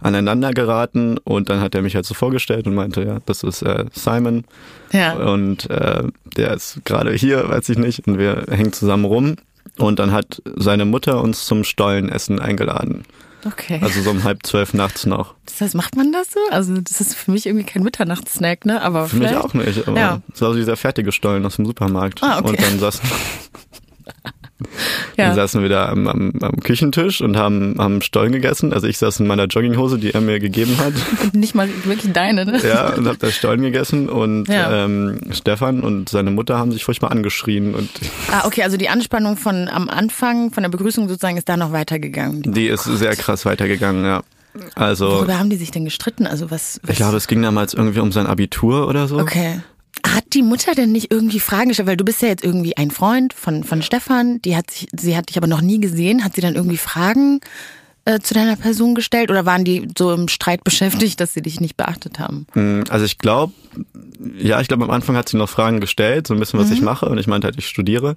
aneinander 0.00 0.52
geraten 0.52 1.18
und 1.18 1.48
dann 1.50 1.60
hat 1.60 1.74
er 1.74 1.82
mich 1.82 1.94
halt 1.94 2.06
so 2.06 2.14
vorgestellt 2.14 2.66
und 2.66 2.74
meinte, 2.74 3.02
ja, 3.02 3.18
das 3.26 3.42
ist 3.42 3.62
äh, 3.62 3.84
Simon 3.92 4.44
Ja. 4.92 5.14
und 5.14 5.68
äh, 5.70 6.04
der 6.36 6.52
ist 6.54 6.80
gerade 6.84 7.12
hier, 7.12 7.48
weiß 7.48 7.68
ich 7.70 7.78
nicht, 7.78 8.06
und 8.06 8.18
wir 8.18 8.44
hängen 8.48 8.72
zusammen 8.72 9.04
rum. 9.04 9.36
Und 9.76 9.98
dann 10.00 10.10
hat 10.12 10.42
seine 10.56 10.84
Mutter 10.84 11.22
uns 11.22 11.44
zum 11.44 11.62
Stollenessen 11.62 12.40
eingeladen. 12.40 13.04
Okay. 13.46 13.78
Also 13.80 14.00
so 14.02 14.10
um 14.10 14.24
halb 14.24 14.44
zwölf 14.44 14.74
nachts 14.74 15.06
noch. 15.06 15.34
das 15.46 15.60
heißt, 15.60 15.74
macht 15.76 15.94
man 15.94 16.10
das 16.10 16.32
so? 16.32 16.40
Also 16.50 16.80
das 16.80 17.00
ist 17.00 17.14
für 17.14 17.30
mich 17.30 17.46
irgendwie 17.46 17.64
kein 17.64 17.84
Mitternachtssnack, 17.84 18.64
ne? 18.66 18.82
Aber 18.82 19.06
Für 19.08 19.16
mich 19.16 19.28
vielleicht- 19.28 19.44
auch 19.44 19.54
nicht. 19.54 19.86
Aber 19.86 19.96
Ja. 19.96 20.20
Es 20.34 20.40
war 20.40 20.50
so 20.50 20.56
dieser 20.56 20.76
fertige 20.76 21.12
Stollen 21.12 21.46
aus 21.46 21.54
dem 21.56 21.66
Supermarkt. 21.66 22.20
Ah, 22.24 22.38
okay. 22.40 22.48
Und 22.48 22.60
dann 22.62 22.78
saßen, 22.80 23.08
Ja. 25.16 25.26
dann 25.28 25.34
saßen 25.36 25.62
wir 25.62 25.68
da 25.68 25.88
am, 25.88 26.08
am, 26.08 26.32
am 26.40 26.56
Küchentisch 26.60 27.20
und 27.20 27.36
haben, 27.36 27.76
haben 27.78 28.02
Stollen 28.02 28.32
gegessen. 28.32 28.72
Also 28.72 28.86
ich 28.86 28.98
saß 28.98 29.20
in 29.20 29.26
meiner 29.26 29.44
Jogginghose, 29.44 29.98
die 29.98 30.12
er 30.14 30.20
mir 30.20 30.40
gegeben 30.40 30.76
hat. 30.78 30.92
Nicht 31.34 31.54
mal 31.54 31.68
wirklich 31.84 32.12
deine, 32.12 32.44
ne? 32.44 32.60
ja, 32.66 32.92
und 32.94 33.06
hab 33.06 33.18
da 33.18 33.30
Stollen 33.30 33.62
gegessen. 33.62 34.08
Und 34.08 34.48
Ja. 34.48 34.84
ähm, 34.84 35.20
Stefan 35.32 35.80
und 35.80 36.08
seine 36.08 36.30
Mutter 36.30 36.58
haben 36.58 36.72
sich 36.72 36.84
furchtbar 36.84 37.10
angeschrien. 37.12 37.74
Und 37.74 37.88
Ah, 38.32 38.46
okay, 38.46 38.62
also 38.64 38.76
die 38.76 38.88
Anspannung 38.88 39.36
von 39.36 39.68
am 39.68 39.88
Anfang, 39.88 40.50
von 40.52 40.62
der 40.62 40.70
Begrüßung 40.70 41.08
sozusagen, 41.08 41.36
ist 41.36 41.48
da 41.48 41.56
noch 41.56 41.72
weitergegangen. 41.72 42.42
die 42.42 42.66
ist 42.66 42.84
sehr 42.84 43.14
krass 43.16 43.44
weitergegangen, 43.44 44.04
ja. 44.04 44.22
Also 44.74 45.06
Worüber 45.08 45.38
haben 45.38 45.50
die 45.50 45.56
sich 45.56 45.70
denn 45.70 45.84
gestritten? 45.84 46.26
Also 46.26 46.50
was? 46.50 46.80
was 46.82 46.90
ich 46.90 46.96
glaube, 46.96 47.16
es 47.16 47.28
ging 47.28 47.40
damals 47.42 47.74
irgendwie 47.74 48.00
um 48.00 48.10
sein 48.10 48.26
Abitur 48.26 48.88
oder 48.88 49.06
so. 49.06 49.18
Okay. 49.18 49.60
Hat 50.06 50.24
die 50.34 50.42
Mutter 50.42 50.74
denn 50.74 50.92
nicht 50.92 51.10
irgendwie 51.12 51.40
Fragen 51.40 51.68
gestellt? 51.68 51.88
Weil 51.88 51.96
du 51.96 52.04
bist 52.04 52.22
ja 52.22 52.28
jetzt 52.28 52.44
irgendwie 52.44 52.76
ein 52.76 52.90
Freund 52.90 53.32
von, 53.32 53.64
von 53.64 53.82
Stefan, 53.82 54.40
die 54.42 54.56
hat 54.56 54.70
sich, 54.70 54.88
sie 54.98 55.16
hat 55.16 55.28
dich 55.28 55.36
aber 55.36 55.46
noch 55.46 55.60
nie 55.60 55.80
gesehen. 55.80 56.24
Hat 56.24 56.34
sie 56.34 56.40
dann 56.40 56.54
irgendwie 56.54 56.76
Fragen 56.76 57.40
äh, 58.04 58.18
zu 58.20 58.34
deiner 58.34 58.56
Person 58.56 58.94
gestellt 58.94 59.30
oder 59.30 59.44
waren 59.46 59.64
die 59.64 59.88
so 59.96 60.12
im 60.12 60.28
Streit 60.28 60.64
beschäftigt, 60.64 61.20
dass 61.20 61.34
sie 61.34 61.42
dich 61.42 61.60
nicht 61.60 61.76
beachtet 61.76 62.18
haben? 62.18 62.46
Mm, 62.54 62.82
Also 62.88 63.04
ich 63.04 63.18
glaube, 63.18 63.52
ja, 64.38 64.60
ich 64.60 64.68
glaube 64.68 64.84
am 64.84 64.90
Anfang 64.90 65.16
hat 65.16 65.28
sie 65.28 65.36
noch 65.36 65.48
Fragen 65.48 65.80
gestellt, 65.80 66.26
so 66.26 66.34
ein 66.34 66.40
bisschen, 66.40 66.58
Mhm. 66.58 66.64
was 66.64 66.70
ich 66.70 66.80
mache. 66.82 67.06
Und 67.08 67.18
ich 67.18 67.26
meinte 67.26 67.46
halt, 67.46 67.56
ich 67.58 67.66
studiere. 67.68 68.16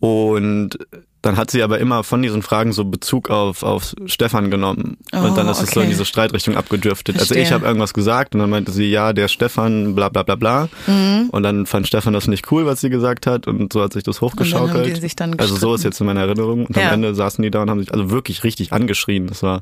Und 0.00 0.78
dann 1.28 1.36
hat 1.36 1.50
sie 1.50 1.62
aber 1.62 1.78
immer 1.78 2.04
von 2.04 2.22
diesen 2.22 2.40
Fragen 2.40 2.72
so 2.72 2.86
Bezug 2.86 3.28
auf, 3.28 3.62
auf 3.62 3.94
Stefan 4.06 4.50
genommen. 4.50 4.96
und 5.12 5.36
dann 5.36 5.46
Oh, 5.48 5.50
ist 5.50 5.60
es 5.62 5.70
so 5.72 5.80
in 5.80 5.86
okay. 5.86 5.90
diese 5.92 6.06
Streitrichtung 6.06 6.56
abgedriftet. 6.56 7.16
Also 7.16 7.26
Verstehe. 7.26 7.42
ich 7.42 7.52
habe 7.52 7.66
irgendwas 7.66 7.92
gesagt 7.92 8.34
und 8.34 8.40
dann 8.40 8.48
meinte 8.48 8.72
sie, 8.72 8.90
ja, 8.90 9.12
der 9.12 9.28
Stefan, 9.28 9.94
bla 9.94 10.08
bla 10.08 10.22
bla 10.22 10.36
bla. 10.36 10.68
Mhm. 10.86 11.28
Und 11.30 11.42
dann 11.42 11.66
fand 11.66 11.86
Stefan 11.86 12.14
das 12.14 12.28
nicht 12.28 12.50
cool, 12.50 12.64
was 12.64 12.80
sie 12.80 12.88
gesagt 12.88 13.26
hat. 13.26 13.46
Und 13.46 13.74
so 13.74 13.82
hat 13.82 13.92
sich 13.92 14.04
das 14.04 14.22
hochgeschaukelt. 14.22 15.00
sich 15.02 15.14
also 15.38 15.56
so 15.56 15.74
ist 15.74 15.84
jetzt 15.84 16.00
in 16.00 16.06
meiner 16.06 16.20
Erinnerung. 16.22 16.64
Und 16.64 16.76
Ja. 16.76 16.88
am 16.88 16.94
Ende 16.94 17.14
saßen 17.14 17.42
die 17.42 17.50
da 17.50 17.60
und 17.60 17.68
haben 17.68 17.80
sich 17.80 17.92
also 17.92 18.10
wirklich 18.10 18.42
richtig 18.42 18.72
angeschrien. 18.72 19.26
Das 19.26 19.42
war 19.42 19.60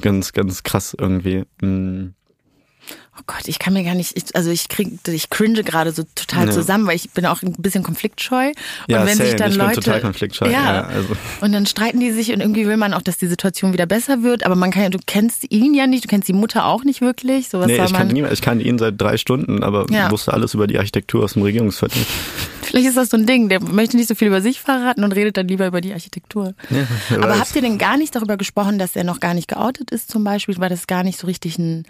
ganz, 0.00 0.32
ganz 0.32 0.64
krass 0.64 0.96
irgendwie. 0.98 1.44
Mm. 1.62 2.14
Oh 3.18 3.22
Gott, 3.26 3.46
ich 3.48 3.58
kann 3.58 3.72
mir 3.72 3.82
gar 3.82 3.94
nicht, 3.96 4.16
ich, 4.16 4.36
also 4.36 4.50
ich 4.50 4.68
krieg, 4.68 4.90
ich 5.08 5.28
cringe 5.28 5.64
gerade 5.64 5.90
so 5.90 6.04
total 6.14 6.46
Ja. 6.46 6.52
zusammen, 6.52 6.86
weil 6.86 6.94
ich 6.94 7.10
bin 7.10 7.26
auch 7.26 7.42
ein 7.42 7.52
bisschen 7.58 7.82
konfliktscheu. 7.82 8.52
Ja, 8.88 9.00
und 9.00 9.06
wenn 9.06 9.16
sich 9.16 9.26
same. 9.30 9.36
dann 9.36 9.50
Ich 9.50 9.58
bin 9.58 9.66
Leute, 9.66 9.80
total 9.80 10.00
konfliktscheu, 10.00 10.46
Ja, 10.46 10.50
ja, 10.74 10.82
also. 10.82 11.16
und 11.40 11.52
dann 11.52 11.66
streiten 11.66 11.98
die 11.98 12.12
sich 12.12 12.32
und 12.32 12.40
irgendwie 12.40 12.66
will 12.66 12.76
man 12.76 12.94
auch, 12.94 13.02
dass 13.02 13.16
die 13.16 13.26
Situation 13.26 13.72
wieder 13.72 13.86
besser 13.86 14.22
wird, 14.22 14.46
aber 14.46 14.54
man 14.54 14.70
kann 14.70 14.84
ja, 14.84 14.88
du 14.90 14.98
kennst 15.04 15.50
ihn 15.50 15.74
ja 15.74 15.86
nicht, 15.88 16.04
du 16.04 16.08
kennst 16.08 16.28
die 16.28 16.32
Mutter 16.32 16.64
auch 16.66 16.84
nicht 16.84 17.00
wirklich, 17.00 17.48
so 17.48 17.58
was 17.58 17.66
Nee, 17.66 17.74
ich 17.74 17.80
man. 17.90 17.92
kann, 17.92 18.08
nie, 18.08 18.24
ich 18.30 18.40
kann 18.40 18.60
ihn 18.60 18.78
seit 18.78 19.00
drei 19.00 19.16
Stunden, 19.16 19.64
aber 19.64 19.86
Ja. 19.90 20.10
wusste 20.12 20.32
alles 20.32 20.54
über 20.54 20.68
die 20.68 20.78
Architektur 20.78 21.24
aus 21.24 21.32
dem 21.32 21.42
Regierungsviertel. 21.42 22.00
Vielleicht 22.62 22.86
ist 22.88 22.96
das 22.96 23.08
so 23.08 23.16
ein 23.16 23.26
Ding, 23.26 23.48
der 23.48 23.60
möchte 23.62 23.96
nicht 23.96 24.08
so 24.08 24.14
viel 24.14 24.28
über 24.28 24.42
sich 24.42 24.60
verraten 24.60 25.02
und 25.02 25.12
redet 25.12 25.36
dann 25.38 25.48
lieber 25.48 25.66
über 25.66 25.80
die 25.80 25.92
Architektur. 25.92 26.54
wer 26.68 26.86
aber 27.18 27.30
weiß. 27.30 27.40
habt 27.40 27.56
ihr 27.56 27.62
denn 27.62 27.78
gar 27.78 27.96
nicht 27.96 28.14
darüber 28.14 28.36
gesprochen, 28.36 28.78
dass 28.78 28.94
er 28.94 29.04
noch 29.04 29.18
gar 29.20 29.34
nicht 29.34 29.48
geoutet 29.48 29.90
ist 29.90 30.10
zum 30.10 30.22
Beispiel? 30.22 30.56
War 30.58 30.68
das 30.68 30.86
gar 30.86 31.02
nicht 31.02 31.18
so 31.18 31.26
richtig 31.26 31.58
ein 31.58 31.84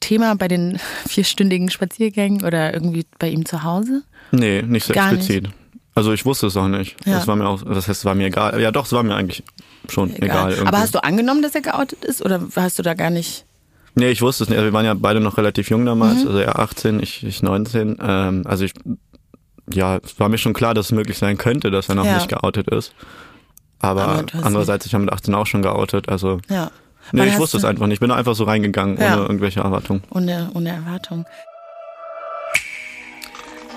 Thema 0.00 0.34
bei 0.34 0.48
den 0.48 0.78
vierstündigen 1.06 1.70
Spaziergängen 1.70 2.44
oder 2.44 2.72
irgendwie 2.74 3.06
bei 3.18 3.28
ihm 3.28 3.44
zu 3.46 3.62
Hause? 3.62 4.02
Nee, 4.32 4.62
nicht 4.62 4.86
so 4.86 4.92
Gar 4.94 5.12
explizit. 5.12 5.50
Also 5.94 6.12
ich 6.12 6.24
wusste 6.24 6.46
es 6.46 6.56
auch 6.56 6.68
nicht. 6.68 6.96
Ja. 7.04 7.14
Das 7.14 7.26
war 7.26 7.36
mir 7.36 7.46
auch, 7.48 7.62
das 7.62 7.88
heißt, 7.88 8.00
es 8.00 8.04
war 8.04 8.14
mir 8.14 8.26
egal. 8.28 8.60
Ja 8.60 8.70
doch, 8.70 8.86
es 8.86 8.92
war 8.92 9.02
mir 9.02 9.14
eigentlich 9.14 9.42
schon 9.88 10.14
egal. 10.16 10.50
irgendwie. 10.52 10.68
Aber 10.68 10.78
hast 10.78 10.94
du 10.94 11.02
angenommen, 11.02 11.42
dass 11.42 11.54
er 11.54 11.60
geoutet 11.62 12.04
ist 12.04 12.24
oder 12.24 12.40
hast 12.56 12.78
du 12.78 12.82
da 12.82 12.94
gar 12.94 13.10
nicht? 13.10 13.44
Nee, 13.96 14.10
ich 14.10 14.22
wusste 14.22 14.44
es 14.44 14.50
nicht. 14.50 14.58
Also 14.58 14.68
wir 14.68 14.72
waren 14.72 14.86
ja 14.86 14.94
beide 14.94 15.20
noch 15.20 15.36
relativ 15.36 15.68
jung 15.68 15.84
damals, 15.84 16.22
Mhm. 16.22 16.28
also 16.28 16.38
er 16.38 16.58
18, 16.60 17.02
ich, 17.02 17.24
ich 17.24 17.42
19. 17.42 17.98
Ähm, 18.00 18.42
also 18.46 18.64
ich, 18.64 18.72
ja, 19.72 19.96
es 19.98 20.18
war 20.20 20.28
mir 20.28 20.38
schon 20.38 20.52
klar, 20.52 20.74
dass 20.74 20.86
es 20.86 20.92
möglich 20.92 21.18
sein 21.18 21.36
könnte, 21.38 21.70
dass 21.72 21.88
er 21.88 21.96
noch 21.96 22.04
Ja. 22.04 22.14
nicht 22.14 22.28
geoutet 22.28 22.68
ist. 22.68 22.94
Aber, 23.80 24.02
Aber 24.04 24.24
andererseits, 24.42 24.86
ich 24.86 24.94
habe 24.94 25.04
mit 25.04 25.12
18 25.12 25.34
auch 25.34 25.46
schon 25.46 25.62
geoutet, 25.62 26.08
also 26.08 26.38
Ja. 26.48 26.70
Nee, 27.12 27.26
ich 27.26 27.38
wusste 27.38 27.56
es 27.56 27.64
einfach 27.64 27.86
nicht. 27.86 27.94
Ich 27.96 28.00
bin 28.00 28.08
da 28.10 28.16
einfach 28.16 28.34
so 28.34 28.44
reingegangen, 28.44 28.98
Ja. 29.00 29.14
ohne 29.14 29.22
irgendwelche 29.22 29.60
Erwartungen. 29.60 30.02
Ohne, 30.10 30.50
ohne 30.54 30.70
Erwartung. 30.70 31.24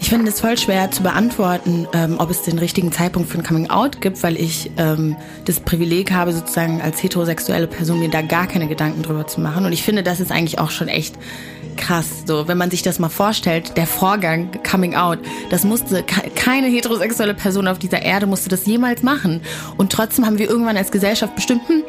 Ich 0.02 0.10
finde 0.10 0.30
es 0.30 0.42
voll 0.42 0.58
schwer 0.58 0.92
zu 0.92 1.02
beantworten, 1.02 1.88
ähm, 1.94 2.16
ob 2.20 2.30
es 2.30 2.42
den 2.42 2.60
richtigen 2.60 2.92
Zeitpunkt 2.92 3.30
für 3.30 3.38
ein 3.38 3.44
Coming 3.44 3.70
Out 3.70 4.02
gibt, 4.02 4.22
weil 4.22 4.36
ich 4.36 4.70
ähm, 4.78 5.16
das 5.46 5.62
Privileg 5.62 6.12
habe, 6.12 6.34
sozusagen 6.34 6.82
als 6.82 7.02
heterosexuelle 7.02 7.68
Person 7.68 8.00
mir 8.00 8.10
da 8.10 8.22
gar 8.22 8.46
keine 8.48 8.68
Gedanken 8.68 9.02
drüber 9.02 9.28
zu 9.28 9.40
machen. 9.40 9.66
Und 9.66 9.72
ich 9.72 9.82
finde, 9.82 10.04
das 10.04 10.20
ist 10.20 10.30
eigentlich 10.30 10.60
auch 10.60 10.72
schon 10.72 10.90
echt 10.90 11.16
krass. 11.78 12.24
So, 12.28 12.50
wenn 12.50 12.58
man 12.58 12.70
sich 12.70 12.82
das 12.82 13.00
mal 13.00 13.08
vorstellt, 13.10 13.78
der 13.78 13.88
Vorgang 13.88 14.50
Coming 14.70 14.94
Out, 14.96 15.20
das 15.50 15.64
musste 15.64 16.04
ke- 16.04 16.30
keine 16.36 16.68
heterosexuelle 16.68 17.34
Person 17.34 17.68
auf 17.70 17.80
dieser 17.80 18.02
Erde 18.02 18.26
musste 18.26 18.50
das 18.50 18.66
jemals 18.66 19.04
machen. 19.04 19.40
Und 19.78 19.94
trotzdem 19.94 20.26
haben 20.26 20.38
wir 20.38 20.50
irgendwann 20.50 20.76
als 20.76 20.92
Gesellschaft 20.92 21.34
bestimmt, 21.34 21.62
hm, 21.70 21.82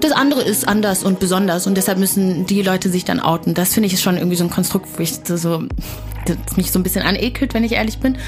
das 0.00 0.12
andere 0.12 0.42
ist 0.42 0.66
anders 0.66 1.02
und 1.02 1.20
besonders 1.20 1.66
und 1.66 1.76
deshalb 1.76 1.98
müssen 1.98 2.46
die 2.46 2.62
Leute 2.62 2.90
sich 2.90 3.04
dann 3.04 3.20
outen. 3.20 3.54
Das 3.54 3.74
finde 3.74 3.86
ich 3.86 3.94
ist 3.94 4.02
schon 4.02 4.16
irgendwie 4.16 4.36
so 4.36 4.44
ein 4.44 4.50
Konstrukt, 4.50 4.86
wo 4.96 5.02
ich 5.02 5.14
so, 5.24 5.62
das 6.24 6.56
mich 6.56 6.72
so 6.72 6.78
ein 6.78 6.82
bisschen 6.82 7.02
anekelt, 7.02 7.54
wenn 7.54 7.64
ich 7.64 7.72
ehrlich 7.72 7.98
bin. 7.98 8.18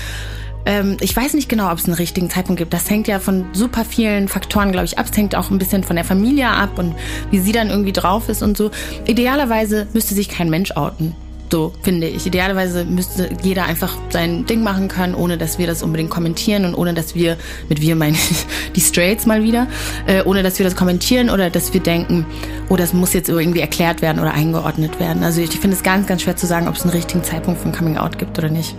Ähm, 0.66 0.96
ich 1.00 1.16
weiß 1.16 1.34
nicht 1.34 1.48
genau, 1.48 1.70
ob 1.70 1.78
es 1.78 1.86
einen 1.86 1.94
richtigen 1.94 2.28
Zeitpunkt 2.28 2.58
gibt. 2.58 2.72
Das 2.72 2.88
hängt 2.90 3.08
ja 3.08 3.18
von 3.18 3.46
super 3.52 3.84
vielen 3.84 4.28
Faktoren, 4.28 4.72
glaube 4.72 4.86
ich, 4.86 4.98
ab. 4.98 5.06
Es 5.10 5.16
hängt 5.16 5.34
auch 5.34 5.50
ein 5.50 5.58
bisschen 5.58 5.84
von 5.84 5.96
der 5.96 6.04
Familie 6.04 6.48
ab 6.48 6.78
und 6.78 6.94
wie 7.30 7.38
sie 7.38 7.52
dann 7.52 7.70
irgendwie 7.70 7.92
drauf 7.92 8.28
ist 8.28 8.42
und 8.42 8.56
so. 8.56 8.70
Idealerweise 9.06 9.86
müsste 9.92 10.14
sich 10.14 10.28
kein 10.28 10.50
Mensch 10.50 10.72
outen. 10.72 11.14
So 11.50 11.72
finde 11.82 12.06
ich. 12.06 12.26
Idealerweise 12.26 12.84
müsste 12.84 13.28
jeder 13.42 13.64
einfach 13.64 13.96
sein 14.10 14.46
Ding 14.46 14.62
machen 14.62 14.86
können, 14.86 15.16
ohne 15.16 15.36
dass 15.36 15.58
wir 15.58 15.66
das 15.66 15.82
unbedingt 15.82 16.10
kommentieren 16.10 16.64
und 16.64 16.76
ohne 16.76 16.94
dass 16.94 17.16
wir, 17.16 17.36
mit 17.68 17.80
wir 17.80 17.96
meine 17.96 18.16
ich 18.16 18.46
die 18.76 18.80
Straights 18.80 19.26
mal 19.26 19.42
wieder, 19.42 19.66
äh, 20.06 20.22
ohne 20.22 20.44
dass 20.44 20.58
wir 20.60 20.64
das 20.64 20.76
kommentieren 20.76 21.28
oder 21.28 21.50
dass 21.50 21.74
wir 21.74 21.80
denken, 21.80 22.24
oh, 22.68 22.76
das 22.76 22.92
muss 22.92 23.12
jetzt 23.14 23.28
irgendwie 23.28 23.60
erklärt 23.60 24.00
werden 24.00 24.20
oder 24.20 24.32
eingeordnet 24.32 25.00
werden. 25.00 25.24
Also 25.24 25.40
ich 25.40 25.50
finde 25.50 25.76
es 25.76 25.82
ganz, 25.82 26.06
ganz 26.06 26.22
schwer 26.22 26.36
zu 26.36 26.46
sagen, 26.46 26.68
ob 26.68 26.76
es 26.76 26.82
einen 26.82 26.92
richtigen 26.92 27.24
Zeitpunkt 27.24 27.60
für 27.60 27.68
ein 27.68 27.74
Coming 27.74 27.96
Out 27.96 28.18
gibt 28.18 28.38
oder 28.38 28.48
nicht. 28.48 28.76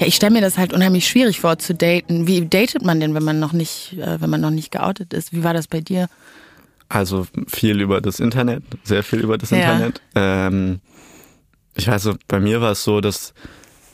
Ja, 0.00 0.08
ich 0.08 0.16
stelle 0.16 0.32
mir 0.32 0.40
das 0.40 0.58
halt 0.58 0.72
unheimlich 0.72 1.06
schwierig 1.06 1.38
vor 1.38 1.58
zu 1.58 1.74
daten. 1.76 2.26
Wie 2.26 2.44
datet 2.44 2.84
man 2.84 2.98
denn, 2.98 3.14
wenn 3.14 3.22
man 3.22 3.38
noch 3.38 3.52
nicht, 3.52 3.96
äh, 4.00 4.20
wenn 4.20 4.30
man 4.30 4.40
noch 4.40 4.50
nicht 4.50 4.72
geoutet 4.72 5.12
ist? 5.12 5.32
Wie 5.32 5.44
war 5.44 5.54
das 5.54 5.68
bei 5.68 5.80
dir? 5.80 6.08
Also 6.94 7.26
viel 7.48 7.80
über 7.80 8.00
das 8.02 8.20
Internet, 8.20 8.62
sehr 8.84 9.02
viel 9.02 9.20
über 9.20 9.38
das 9.38 9.50
Ja. 9.50 9.56
Internet. 9.58 10.00
Ähm, 10.14 10.80
ich 11.74 11.88
weiß 11.88 12.02
so, 12.02 12.14
bei 12.28 12.38
mir 12.38 12.60
war 12.60 12.72
es 12.72 12.84
so, 12.84 13.00
dass, 13.00 13.32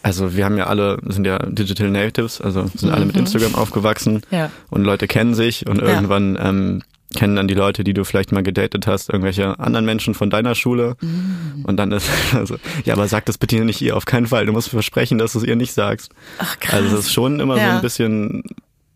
also 0.02 0.35
wir 0.37 0.45
haben 0.45 0.57
ja 0.59 0.67
alle, 0.67 0.99
sind 1.07 1.25
ja 1.26 1.38
Digital 1.38 1.90
Natives, 1.90 2.40
also 2.40 2.67
sind 2.75 2.90
alle 2.90 3.07
mit 3.07 3.17
Instagram 3.17 3.55
aufgewachsen 3.55 4.14
Mhm. 4.14 4.37
Ja. 4.37 4.50
und 4.71 4.83
Leute 4.83 5.07
kennen 5.07 5.35
sich 5.35 5.67
und 5.69 5.81
Ja. 5.81 5.87
irgendwann 5.88 6.37
ähm, 6.40 6.83
kennen 7.14 7.37
dann 7.37 7.47
die 7.47 7.55
Leute, 7.55 7.85
die 7.85 7.95
du 7.95 8.05
vielleicht 8.05 8.33
mal 8.33 8.43
gedatet 8.43 8.87
hast, 8.88 9.11
irgendwelche 9.11 9.59
anderen 9.61 9.85
Menschen 9.87 10.14
von 10.14 10.28
deiner 10.28 10.57
Schule 10.57 10.97
Mhm. 11.00 11.64
und 11.67 11.76
dann 11.76 11.93
ist 11.93 12.11
also, 12.35 12.57
ja, 12.85 12.95
aber 12.95 13.07
sag 13.07 13.26
das 13.26 13.38
bitte 13.38 13.64
nicht 13.64 13.81
ihr, 13.81 13.97
auf 13.97 14.07
keinen 14.07 14.26
Fall, 14.26 14.45
du 14.47 14.52
musst 14.52 14.71
versprechen, 14.71 15.19
dass 15.19 15.35
du 15.35 15.38
es 15.38 15.45
ihr 15.45 15.55
nicht 15.57 15.73
sagst. 15.73 16.11
Ach 16.38 16.59
krass. 16.59 16.75
Also 16.83 16.97
es 16.97 17.05
ist 17.07 17.12
schon 17.12 17.38
immer 17.38 17.55
so 17.55 17.61
Ja. 17.61 17.76
ein 17.76 17.81
bisschen, 17.81 18.43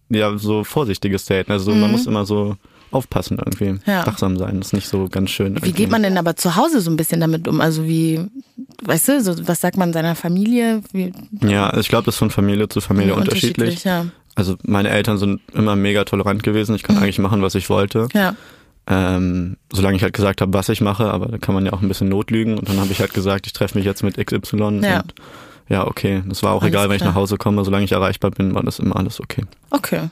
ja, 0.08 0.36
so 0.36 0.64
vorsichtiges 0.64 1.24
Daten, 1.24 1.52
also 1.52 1.66
so, 1.70 1.74
man 1.76 1.90
muss 1.92 2.06
immer 2.06 2.26
so 2.26 2.56
aufpassen 2.92 3.38
irgendwie, 3.38 3.72
Mhm. 3.72 3.80
Ja. 3.86 4.06
wachsam 4.06 4.36
sein, 4.36 4.58
das 4.58 4.68
ist 4.68 4.72
nicht 4.72 4.88
so 4.88 5.08
ganz 5.10 5.30
schön. 5.30 5.48
Wie 5.54 5.56
irgendwie. 5.58 5.72
geht 5.72 5.90
man 5.90 6.02
denn 6.02 6.18
aber 6.18 6.36
zu 6.36 6.56
Hause 6.56 6.80
so 6.80 6.90
ein 6.90 6.96
bisschen 6.96 7.20
damit 7.20 7.48
um? 7.48 7.60
Also 7.60 7.84
wie, 7.86 8.20
weißt 8.84 9.08
du, 9.08 9.20
so, 9.22 9.48
was 9.48 9.60
sagt 9.60 9.76
man 9.76 9.92
seiner 9.92 10.14
Familie? 10.14 10.82
Wie, 10.92 11.12
Ja, 11.46 11.68
also 11.68 11.80
ich 11.80 11.88
glaube, 11.88 12.04
das 12.06 12.14
ist 12.14 12.18
von 12.20 12.30
Familie 12.30 12.68
zu 12.68 12.80
Familie 12.80 13.14
unterschiedlich. 13.14 13.84
Ja. 13.84 14.06
Also 14.34 14.56
meine 14.62 14.88
Eltern 14.90 15.18
sind 15.18 15.40
immer 15.52 15.76
mega 15.76 16.04
tolerant 16.04 16.42
gewesen. 16.42 16.74
Ich 16.74 16.82
kann 16.82 16.96
eigentlich 16.96 17.18
machen, 17.18 17.42
was 17.42 17.54
ich 17.54 17.68
wollte. 17.68 18.08
ja. 18.14 18.34
Ähm, 18.88 19.58
solange 19.72 19.96
ich 19.96 20.02
halt 20.02 20.12
gesagt 20.12 20.40
habe, 20.40 20.52
was 20.54 20.68
ich 20.68 20.80
mache, 20.80 21.04
aber 21.04 21.26
da 21.28 21.38
kann 21.38 21.54
man 21.54 21.64
ja 21.64 21.72
auch 21.72 21.82
ein 21.82 21.86
bisschen 21.88 22.08
notlügen. 22.08 22.58
Und 22.58 22.68
dann 22.68 22.80
habe 22.80 22.90
ich 22.90 22.98
halt 22.98 23.14
gesagt, 23.14 23.46
ich 23.46 23.52
treffe 23.52 23.78
mich 23.78 23.84
jetzt 23.84 24.02
mit 24.02 24.16
XY. 24.16 24.80
Ja. 24.82 25.00
Und 25.02 25.14
ja, 25.68 25.86
okay. 25.86 26.22
Das 26.26 26.42
war 26.42 26.52
auch 26.52 26.62
Alles 26.62 26.72
egal, 26.72 26.88
wenn 26.88 26.96
ich 26.96 27.04
nach 27.04 27.14
Hause 27.14 27.36
komme. 27.36 27.64
Solange 27.64 27.84
ich 27.84 27.92
erreichbar 27.92 28.30
bin, 28.30 28.54
war 28.54 28.62
das 28.62 28.78
immer 28.78 28.96
alles 28.96 29.20
okay. 29.20 29.44
Okay. 29.70 30.08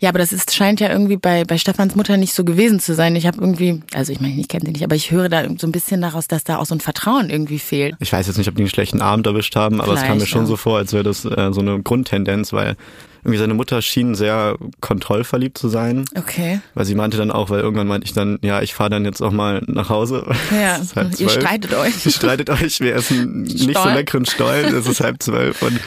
Ja, 0.00 0.08
aber 0.08 0.18
das 0.18 0.32
ist, 0.32 0.54
scheint 0.54 0.80
ja 0.80 0.90
irgendwie 0.90 1.16
bei, 1.16 1.44
bei 1.44 1.58
Stefans 1.58 1.94
Mutter 1.94 2.16
nicht 2.16 2.34
so 2.34 2.44
gewesen 2.44 2.80
zu 2.80 2.94
sein. 2.94 3.16
Ich 3.16 3.26
habe 3.26 3.38
irgendwie, 3.40 3.82
also 3.94 4.12
ich 4.12 4.20
meine, 4.20 4.34
ich 4.34 4.48
kenne 4.48 4.66
sie 4.66 4.72
nicht, 4.72 4.84
aber 4.84 4.94
ich 4.94 5.10
höre 5.10 5.28
da 5.28 5.44
so 5.58 5.66
ein 5.66 5.72
bisschen 5.72 6.00
daraus, 6.00 6.28
dass 6.28 6.44
da 6.44 6.58
auch 6.58 6.66
so 6.66 6.74
ein 6.74 6.80
Vertrauen 6.80 7.30
irgendwie 7.30 7.58
fehlt. 7.58 7.94
Ich 7.98 8.12
weiß 8.12 8.26
jetzt 8.26 8.36
nicht, 8.36 8.48
ob 8.48 8.56
die 8.56 8.62
einen 8.62 8.70
schlechten 8.70 9.00
Abend 9.00 9.26
erwischt 9.26 9.56
haben, 9.56 9.80
aber 9.80 9.94
es 9.94 10.00
kam 10.00 10.10
mir 10.10 10.14
Vielleicht, 10.14 10.30
schon 10.30 10.42
ja. 10.42 10.46
so 10.46 10.56
vor, 10.56 10.78
als 10.78 10.92
wäre 10.92 11.04
das 11.04 11.24
äh, 11.24 11.52
so 11.52 11.60
eine 11.60 11.82
Grundtendenz, 11.82 12.52
weil 12.52 12.76
irgendwie 13.24 13.38
seine 13.38 13.54
Mutter 13.54 13.80
schien 13.82 14.16
sehr 14.16 14.56
kontrollverliebt 14.80 15.56
zu 15.56 15.68
sein. 15.68 16.04
Okay. 16.16 16.60
Weil 16.74 16.84
sie 16.84 16.96
meinte 16.96 17.16
dann 17.16 17.30
auch, 17.30 17.50
weil 17.50 17.60
irgendwann 17.60 17.86
meinte 17.86 18.04
ich 18.04 18.12
dann, 18.12 18.38
ja, 18.42 18.62
ich 18.62 18.74
fahre 18.74 18.90
dann 18.90 19.04
jetzt 19.04 19.20
auch 19.22 19.30
mal 19.30 19.62
nach 19.66 19.88
Hause. 19.88 20.26
Ja, 20.52 20.80
halb 20.96 21.18
ihr 21.18 21.28
streitet 21.28 21.72
euch. 21.72 21.94
Ihr 22.04 22.12
streitet 22.12 22.50
euch, 22.50 22.80
wir 22.80 22.94
essen 22.94 23.42
nicht 23.42 23.58
so 23.58 23.70
Stollen. 23.70 23.94
leckeren 23.94 24.26
Stollen, 24.26 24.74
es 24.74 24.86
ist 24.86 25.00
halb 25.00 25.22
zwölf 25.22 25.62
und 25.62 25.80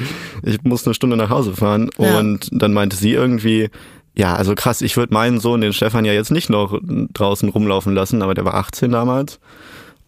ich 0.44 0.64
muss 0.64 0.86
eine 0.86 0.94
Stunde 0.94 1.18
nach 1.18 1.30
Hause 1.30 1.54
fahren. 1.54 1.90
Ja. 1.98 2.18
Und 2.18 2.50
dann 2.52 2.74
meinte 2.74 2.96
sie 2.96 3.12
irgendwie, 3.12 3.70
ja, 4.16 4.36
also 4.36 4.56
krass, 4.56 4.82
ich 4.82 4.98
würde 4.98 5.14
meinen 5.14 5.40
Sohn, 5.40 5.62
den 5.62 5.74
Stefan, 5.74 6.06
ja 6.06 6.14
jetzt 6.14 6.32
nicht 6.32 6.50
noch 6.50 6.80
draußen 7.14 7.50
rumlaufen 7.50 7.94
lassen, 7.94 8.22
aber 8.22 8.34
der 8.34 8.46
war 8.46 8.56
18 8.56 8.92
damals. 8.92 9.40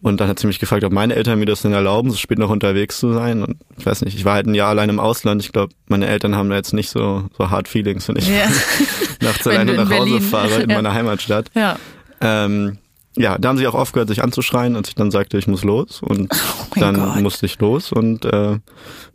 Und 0.00 0.20
dann 0.20 0.28
hat 0.28 0.38
sie 0.38 0.46
mich 0.46 0.60
gefragt, 0.60 0.84
ob 0.84 0.92
meine 0.92 1.16
Eltern 1.16 1.40
mir 1.40 1.46
das 1.46 1.62
denn 1.62 1.72
erlauben, 1.72 2.10
so 2.10 2.16
spät 2.16 2.38
noch 2.38 2.50
unterwegs 2.50 2.98
zu 2.98 3.12
sein. 3.12 3.42
Und 3.42 3.56
ich 3.76 3.84
weiß 3.84 4.02
nicht, 4.02 4.16
ich 4.16 4.24
war 4.24 4.34
halt 4.34 4.46
ein 4.46 4.54
Jahr 4.54 4.68
allein 4.68 4.88
im 4.90 5.00
Ausland. 5.00 5.42
Ich 5.42 5.50
glaube, 5.52 5.74
meine 5.88 6.06
Eltern 6.06 6.36
haben 6.36 6.48
da 6.50 6.56
jetzt 6.56 6.72
nicht 6.72 6.88
so, 6.88 7.24
so 7.36 7.50
hard 7.50 7.66
Feelings, 7.66 8.06
wenn 8.08 8.16
ich 8.16 8.28
Ja. 8.28 8.46
nachts 9.20 9.44
alleine 9.46 9.72
nach 9.74 9.90
Hause 9.90 10.04
Berlin- 10.10 10.20
fahre 10.22 10.62
in 10.62 10.70
Ja. 10.70 10.76
meiner 10.76 10.94
Heimatstadt. 10.94 11.50
Ja. 11.54 11.76
Ähm, 12.20 12.78
ja, 13.16 13.36
da 13.38 13.48
haben 13.48 13.58
sie 13.58 13.66
auch 13.66 13.74
aufgehört, 13.74 14.08
sich 14.08 14.22
anzuschreien, 14.22 14.76
als 14.76 14.90
ich 14.90 14.94
dann 14.94 15.10
sagte, 15.10 15.36
ich 15.38 15.48
muss 15.48 15.64
los. 15.64 16.00
Und 16.00 16.28
Oh 16.32 16.78
dann 16.80 16.94
Gott. 16.94 17.20
musste 17.20 17.46
ich 17.46 17.58
los 17.58 17.90
und 17.90 18.24
äh, 18.24 18.58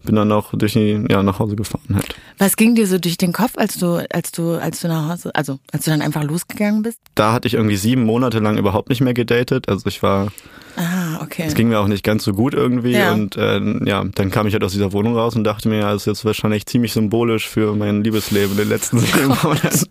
bin 0.03 0.15
dann 0.17 0.29
auch 0.33 0.51
durch 0.53 0.73
die, 0.73 1.01
ja, 1.09 1.23
nach 1.23 1.39
Hause 1.39 1.55
gefahren 1.55 1.95
halt. 1.95 2.13
Was 2.37 2.55
ging 2.57 2.75
dir 2.75 2.87
so 2.87 2.97
durch 2.97 3.17
den 3.17 3.31
Kopf, 3.33 3.53
als 3.57 3.77
du, 3.77 4.05
als 4.11 4.31
du, 4.31 4.53
als 4.55 4.81
du 4.81 4.87
nach 4.87 5.09
Hause, 5.09 5.33
also 5.35 5.59
als 5.71 5.85
du 5.85 5.91
dann 5.91 6.01
einfach 6.01 6.23
losgegangen 6.23 6.81
bist? 6.81 6.99
Da 7.15 7.31
hatte 7.33 7.47
ich 7.47 7.53
irgendwie 7.53 7.75
sieben 7.77 8.03
Monate 8.03 8.39
lang 8.39 8.57
überhaupt 8.57 8.89
nicht 8.89 9.01
mehr 9.01 9.13
gedatet. 9.13 9.69
Also 9.69 9.87
ich 9.87 10.01
war, 10.03 10.31
Ah, 10.75 11.21
okay. 11.21 11.43
es 11.45 11.53
ging 11.53 11.69
mir 11.69 11.79
auch 11.79 11.87
nicht 11.87 12.03
ganz 12.03 12.23
so 12.23 12.33
gut 12.33 12.53
irgendwie. 12.53 12.93
Ja. 12.93 13.13
Und 13.13 13.37
äh, 13.37 13.59
ja, 13.85 14.03
dann 14.15 14.31
kam 14.31 14.47
ich 14.47 14.53
halt 14.53 14.63
aus 14.63 14.71
dieser 14.71 14.91
Wohnung 14.91 15.15
raus 15.15 15.35
und 15.35 15.43
dachte 15.43 15.69
mir, 15.69 15.79
ja, 15.79 15.91
das 15.93 16.03
ist 16.03 16.05
jetzt 16.07 16.25
wahrscheinlich 16.25 16.65
ziemlich 16.65 16.93
symbolisch 16.93 17.47
für 17.47 17.75
mein 17.75 18.03
Liebesleben 18.03 18.51
in 18.53 18.57
den 18.57 18.69
letzten 18.69 18.99
sieben 18.99 19.27
Monaten. 19.27 19.87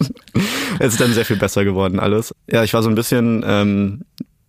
es 0.81 0.93
ist 0.93 1.01
dann 1.01 1.13
sehr 1.15 1.25
viel 1.25 1.37
besser 1.37 1.65
geworden 1.65 2.01
alles. 2.01 2.35
Ja, 2.51 2.65
ich 2.65 2.75
war 2.75 2.83
so 2.83 2.89
ein 2.89 2.95
bisschen, 2.97 3.45
ähm, 3.47 4.03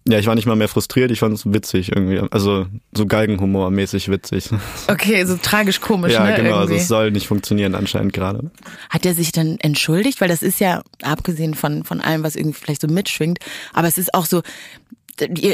ja, 0.07 0.19
ich 0.19 0.27
war 0.27 0.35
nicht 0.35 0.45
mal 0.45 0.55
mehr 0.55 0.67
frustriert, 0.67 1.11
ich 1.11 1.19
fand 1.19 1.33
es 1.33 1.51
witzig 1.51 1.89
irgendwie. 1.95 2.19
Also 2.31 2.67
so 2.93 3.05
Galgenhumor-mäßig 3.05 4.09
witzig. 4.09 4.49
Okay, 4.87 5.23
so 5.25 5.37
tragisch 5.37 5.79
komisch, 5.79 6.13
Ja, 6.13 6.25
ne? 6.25 6.35
genau, 6.35 6.55
also 6.55 6.61
irgendwie. 6.63 6.81
es 6.81 6.87
soll 6.87 7.11
nicht 7.11 7.27
funktionieren 7.27 7.73
anscheinend 7.73 8.11
gerade. 8.13 8.51
Hat 8.89 9.05
er 9.05 9.13
sich 9.13 9.31
dann 9.31 9.57
entschuldigt? 9.59 10.19
Weil 10.19 10.27
das 10.27 10.41
ist 10.43 10.59
ja, 10.59 10.83
abgesehen 11.01 11.53
von, 11.53 11.83
von 11.83 12.01
allem, 12.01 12.23
was 12.23 12.35
irgendwie 12.35 12.59
vielleicht 12.59 12.81
so 12.81 12.87
mitschwingt, 12.87 13.39
aber 13.73 13.87
es 13.87 13.97
ist 13.97 14.13
auch 14.13 14.25
so, 14.25 14.41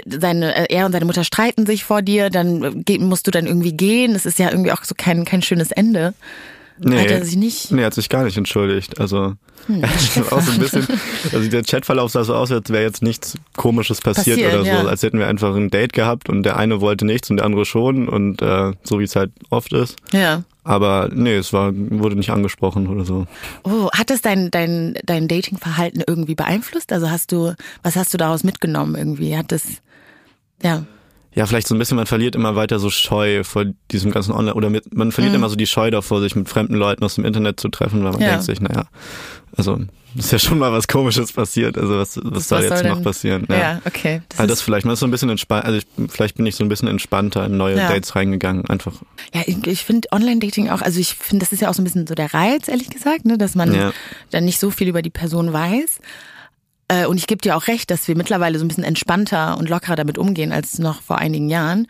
seine, 0.05 0.55
äh, 0.55 0.73
er 0.73 0.85
und 0.85 0.93
seine 0.93 1.05
Mutter 1.05 1.23
streiten 1.23 1.65
sich 1.65 1.83
vor 1.83 2.01
dir, 2.01 2.29
dann 2.29 2.83
äh, 2.87 2.97
musst 2.99 3.27
du 3.27 3.31
dann 3.31 3.45
irgendwie 3.45 3.73
gehen. 3.73 4.15
Es 4.15 4.25
ist 4.25 4.39
ja 4.39 4.49
irgendwie 4.51 4.71
auch 4.71 4.83
so 4.83 4.95
kein, 4.97 5.25
kein 5.25 5.41
schönes 5.41 5.71
Ende. 5.71 6.13
Nee, 6.81 6.99
Hat 7.01 7.11
er 7.11 7.25
sich 7.25 7.35
nicht? 7.35 7.71
nee, 7.71 7.83
hat 7.83 7.93
sich 7.93 8.09
gar 8.09 8.23
nicht 8.23 8.37
entschuldigt. 8.37 8.99
Also 8.99 9.35
auch 10.31 10.41
so 10.41 10.51
ein 10.51 10.59
bisschen, 10.59 10.87
also 11.31 11.49
der 11.49 11.63
Chatverlauf 11.63 12.11
sah 12.11 12.23
so 12.23 12.33
aus, 12.33 12.51
als 12.51 12.69
wäre 12.69 12.83
jetzt 12.83 13.03
nichts 13.03 13.35
Komisches 13.55 14.01
passiert, 14.01 14.37
Passiert, 14.37 14.53
oder 14.53 14.63
so, 14.63 14.69
ja. 14.69 14.85
als 14.85 15.03
hätten 15.03 15.19
wir 15.19 15.27
einfach 15.27 15.55
ein 15.55 15.69
Date 15.69 15.93
gehabt 15.93 16.29
und 16.29 16.43
der 16.43 16.57
eine 16.57 16.81
wollte 16.81 17.05
nichts 17.05 17.29
und 17.29 17.37
der 17.37 17.45
andere 17.45 17.65
schon 17.65 18.07
und 18.07 18.41
äh, 18.41 18.71
so 18.83 18.99
wie 18.99 19.03
es 19.03 19.15
halt 19.15 19.31
oft 19.49 19.73
ist. 19.73 19.97
Ja. 20.11 20.43
Aber 20.63 21.09
nee, 21.13 21.35
es 21.35 21.51
war 21.53 21.71
wurde 21.73 22.15
nicht 22.15 22.29
angesprochen 22.29 22.87
oder 22.87 23.05
so. 23.05 23.25
Oh, 23.63 23.89
hat 23.91 24.09
das 24.09 24.21
dein, 24.21 24.51
dein, 24.51 24.97
dein 25.03 25.27
Datingverhalten 25.27 26.03
irgendwie 26.05 26.35
beeinflusst? 26.35 26.91
Also 26.91 27.09
hast 27.09 27.31
du, 27.31 27.53
was 27.81 27.95
hast 27.95 28.13
du 28.13 28.17
daraus 28.17 28.43
mitgenommen 28.43 28.95
irgendwie? 28.95 29.35
Hat 29.35 29.51
das, 29.51 29.63
ja. 30.61 30.85
Ja, 31.35 31.45
vielleicht 31.45 31.67
so 31.67 31.75
ein 31.75 31.79
bisschen, 31.79 31.95
man 31.95 32.07
verliert 32.07 32.35
immer 32.35 32.55
weiter 32.55 32.79
so 32.79 32.89
Scheu 32.89 33.43
vor 33.43 33.65
diesem 33.91 34.09
ganzen 34.11 34.31
Online, 34.31 34.55
oder 34.55 34.69
mit, 34.69 34.95
man 34.95 35.11
verliert 35.11 35.35
immer 35.35 35.47
so 35.49 35.55
die 35.55 35.67
Scheu 35.67 35.91
davor, 35.91 36.21
sich 36.21 36.35
mit 36.35 36.49
fremden 36.49 36.73
Leuten 36.73 37.03
aus 37.03 37.15
dem 37.15 37.25
Internet 37.25 37.59
zu 37.59 37.69
treffen, 37.69 38.03
weil 38.03 38.11
man 38.11 38.15
Mhm. 38.19 38.21
Ja. 38.25 38.29
denkt 38.31 38.45
sich, 38.45 38.59
naja, 38.61 38.85
also 39.55 39.79
ist 40.15 40.31
ja 40.31 40.39
schon 40.39 40.57
mal 40.57 40.71
was 40.71 40.87
Komisches 40.87 41.31
passiert, 41.31 41.77
also 41.77 41.97
was, 41.99 42.19
was, 42.23 42.47
soll 42.47 42.63
jetzt 42.63 42.83
noch 42.83 42.95
denn- 42.95 43.03
passieren? 43.03 43.45
Ja, 43.47 43.79
okay. 43.85 44.23
Das 44.29 44.39
Also 44.39 44.49
das 44.53 44.61
vielleicht, 44.61 44.85
man 44.87 44.93
ist 44.93 45.01
so 45.01 45.05
ein 45.07 45.11
bisschen 45.11 45.29
entspannt, 45.29 45.65
also 45.65 45.77
ich, 45.77 45.85
vielleicht 46.09 46.35
bin 46.35 46.47
ich 46.47 46.55
so 46.55 46.63
ein 46.63 46.69
bisschen 46.69 46.87
entspannter 46.87 47.45
in 47.45 47.57
neue 47.57 47.77
Ja. 47.77 47.89
Dates 47.89 48.15
reingegangen, 48.15 48.65
einfach. 48.67 48.93
ja, 49.31 49.41
ich, 49.45 49.65
ich 49.67 49.83
finde 49.85 50.07
Online-Dating 50.11 50.69
auch, 50.69 50.81
also 50.81 50.99
ich 50.99 51.13
finde, 51.13 51.45
das 51.45 51.53
ist 51.53 51.61
ja 51.61 51.69
auch 51.69 51.75
so 51.75 51.81
ein 51.83 51.85
bisschen 51.85 52.07
so 52.07 52.15
der 52.15 52.33
Reiz, 52.33 52.67
ehrlich 52.67 52.89
gesagt, 52.89 53.25
ne, 53.25 53.37
dass 53.37 53.53
man 53.53 53.71
Ja. 53.73 53.91
dann 54.31 54.45
nicht 54.45 54.59
so 54.59 54.71
viel 54.71 54.87
über 54.87 55.03
die 55.03 55.11
Person 55.11 55.53
weiß. 55.53 55.99
Äh, 56.89 57.05
und 57.05 57.17
ich 57.17 57.27
gebe 57.27 57.41
dir 57.41 57.55
auch 57.55 57.67
recht, 57.67 57.89
dass 57.91 58.07
wir 58.09 58.17
mittlerweile 58.17 58.59
so 58.59 58.65
ein 58.65 58.67
bisschen 58.67 58.83
entspannter 58.83 59.57
und 59.57 59.69
lockerer 59.69 59.95
damit 59.95 60.17
umgehen 60.17 60.51
als 60.51 60.79
noch 60.79 61.01
vor 61.01 61.19
einigen 61.19 61.47
Jahren. 61.47 61.87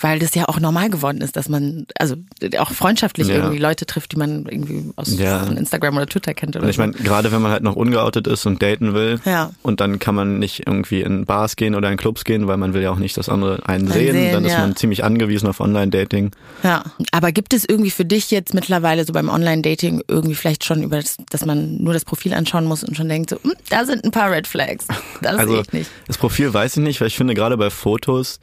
Weil 0.00 0.18
das 0.18 0.34
ja 0.34 0.46
auch 0.48 0.60
normal 0.60 0.90
geworden 0.90 1.22
ist, 1.22 1.36
dass 1.36 1.48
man, 1.48 1.86
also 1.98 2.16
auch 2.58 2.70
freundschaftlich 2.72 3.28
Ja. 3.28 3.36
irgendwie 3.36 3.58
Leute 3.58 3.86
trifft, 3.86 4.12
die 4.12 4.16
man 4.16 4.44
irgendwie 4.46 4.92
aus 4.96 5.18
Ja. 5.18 5.44
Instagram 5.44 5.96
oder 5.96 6.06
Twitter 6.06 6.34
kennt. 6.34 6.54
Oder 6.54 6.64
Und 6.64 6.68
ich 6.70 6.76
so. 6.76 6.82
meine, 6.82 6.92
gerade 6.92 7.32
wenn 7.32 7.40
man 7.40 7.50
halt 7.52 7.62
noch 7.62 7.76
ungeoutet 7.76 8.26
ist 8.26 8.44
und 8.44 8.62
daten 8.62 8.92
will, 8.92 9.20
Ja. 9.24 9.52
und 9.62 9.80
dann 9.80 9.98
kann 9.98 10.14
man 10.14 10.38
nicht 10.38 10.66
irgendwie 10.66 11.00
in 11.00 11.24
Bars 11.24 11.56
gehen 11.56 11.74
oder 11.74 11.90
in 11.90 11.96
Clubs 11.96 12.24
gehen, 12.24 12.46
weil 12.46 12.58
man 12.58 12.74
will 12.74 12.82
ja 12.82 12.90
auch 12.90 12.98
nicht, 12.98 13.16
dass 13.16 13.28
andere 13.30 13.66
einen 13.66 13.88
sehen, 13.88 14.12
sehen, 14.12 14.32
dann 14.32 14.44
ist 14.44 14.58
man 14.58 14.76
ziemlich 14.76 15.02
angewiesen 15.02 15.48
auf 15.48 15.60
Online-Dating. 15.60 16.30
Ja, 16.62 16.84
aber 17.12 17.32
gibt 17.32 17.54
es 17.54 17.64
irgendwie 17.66 17.90
für 17.90 18.04
dich 18.04 18.30
jetzt 18.30 18.52
mittlerweile 18.52 19.04
so 19.06 19.12
beim 19.14 19.28
Online-Dating 19.30 20.02
irgendwie 20.08 20.34
vielleicht 20.34 20.64
schon 20.64 20.82
über 20.82 20.96
das, 20.96 21.16
dass 21.30 21.46
man 21.46 21.78
nur 21.82 21.94
das 21.94 22.04
Profil 22.04 22.34
anschauen 22.34 22.66
muss 22.66 22.84
und 22.84 22.96
schon 22.96 23.08
denkt 23.08 23.30
so, 23.30 23.36
hm, 23.42 23.54
da 23.70 23.84
sind 23.86 24.04
ein 24.04 24.10
paar 24.10 24.30
Red 24.30 24.46
Flags. 24.46 24.86
Das 24.88 24.96
sehe 25.36 25.38
Also 25.40 25.60
ich 25.62 25.72
nicht. 25.72 25.90
das 26.06 26.18
Profil 26.18 26.52
weiß 26.52 26.76
ich 26.76 26.82
nicht, 26.82 27.00
weil 27.00 27.08
ich 27.08 27.16
finde 27.16 27.32
gerade 27.34 27.56
bei 27.56 27.70
Fotos, 27.70 28.40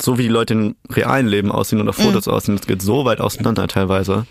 so 0.00 0.16
wie 0.16 0.22
die 0.22 0.28
Leute 0.28 0.59
im 0.60 0.76
realen 0.94 1.26
Leben 1.26 1.50
aussehen 1.52 1.80
und 1.80 1.88
auf 1.88 1.96
Fotos 1.96 2.26
Mhm. 2.26 2.32
aussehen, 2.32 2.56
das 2.56 2.66
geht 2.66 2.82
so 2.82 3.04
weit 3.04 3.20
auseinander 3.20 3.66
teilweise. 3.68 4.26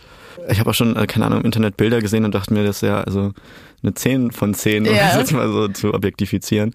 Ich 0.50 0.59
habe 0.59 0.69
auch 0.69 0.74
schon, 0.74 0.95
äh, 0.95 1.05
keine 1.07 1.25
Ahnung, 1.25 1.39
im 1.39 1.45
Internet 1.45 1.77
Bilder 1.77 2.01
gesehen 2.01 2.25
und 2.25 2.33
dachte 2.33 2.53
mir, 2.53 2.63
das 2.65 2.77
ist 2.77 2.81
ja 2.88 3.01
also 3.01 3.33
eine 3.83 3.93
10 3.93 4.31
von 4.31 4.53
10, 4.53 4.88
um 4.88 4.95
Ja. 4.95 5.07
das 5.09 5.15
jetzt 5.17 5.31
mal 5.33 5.50
so 5.51 5.67
zu 5.67 5.93
objektifizieren. 5.93 6.74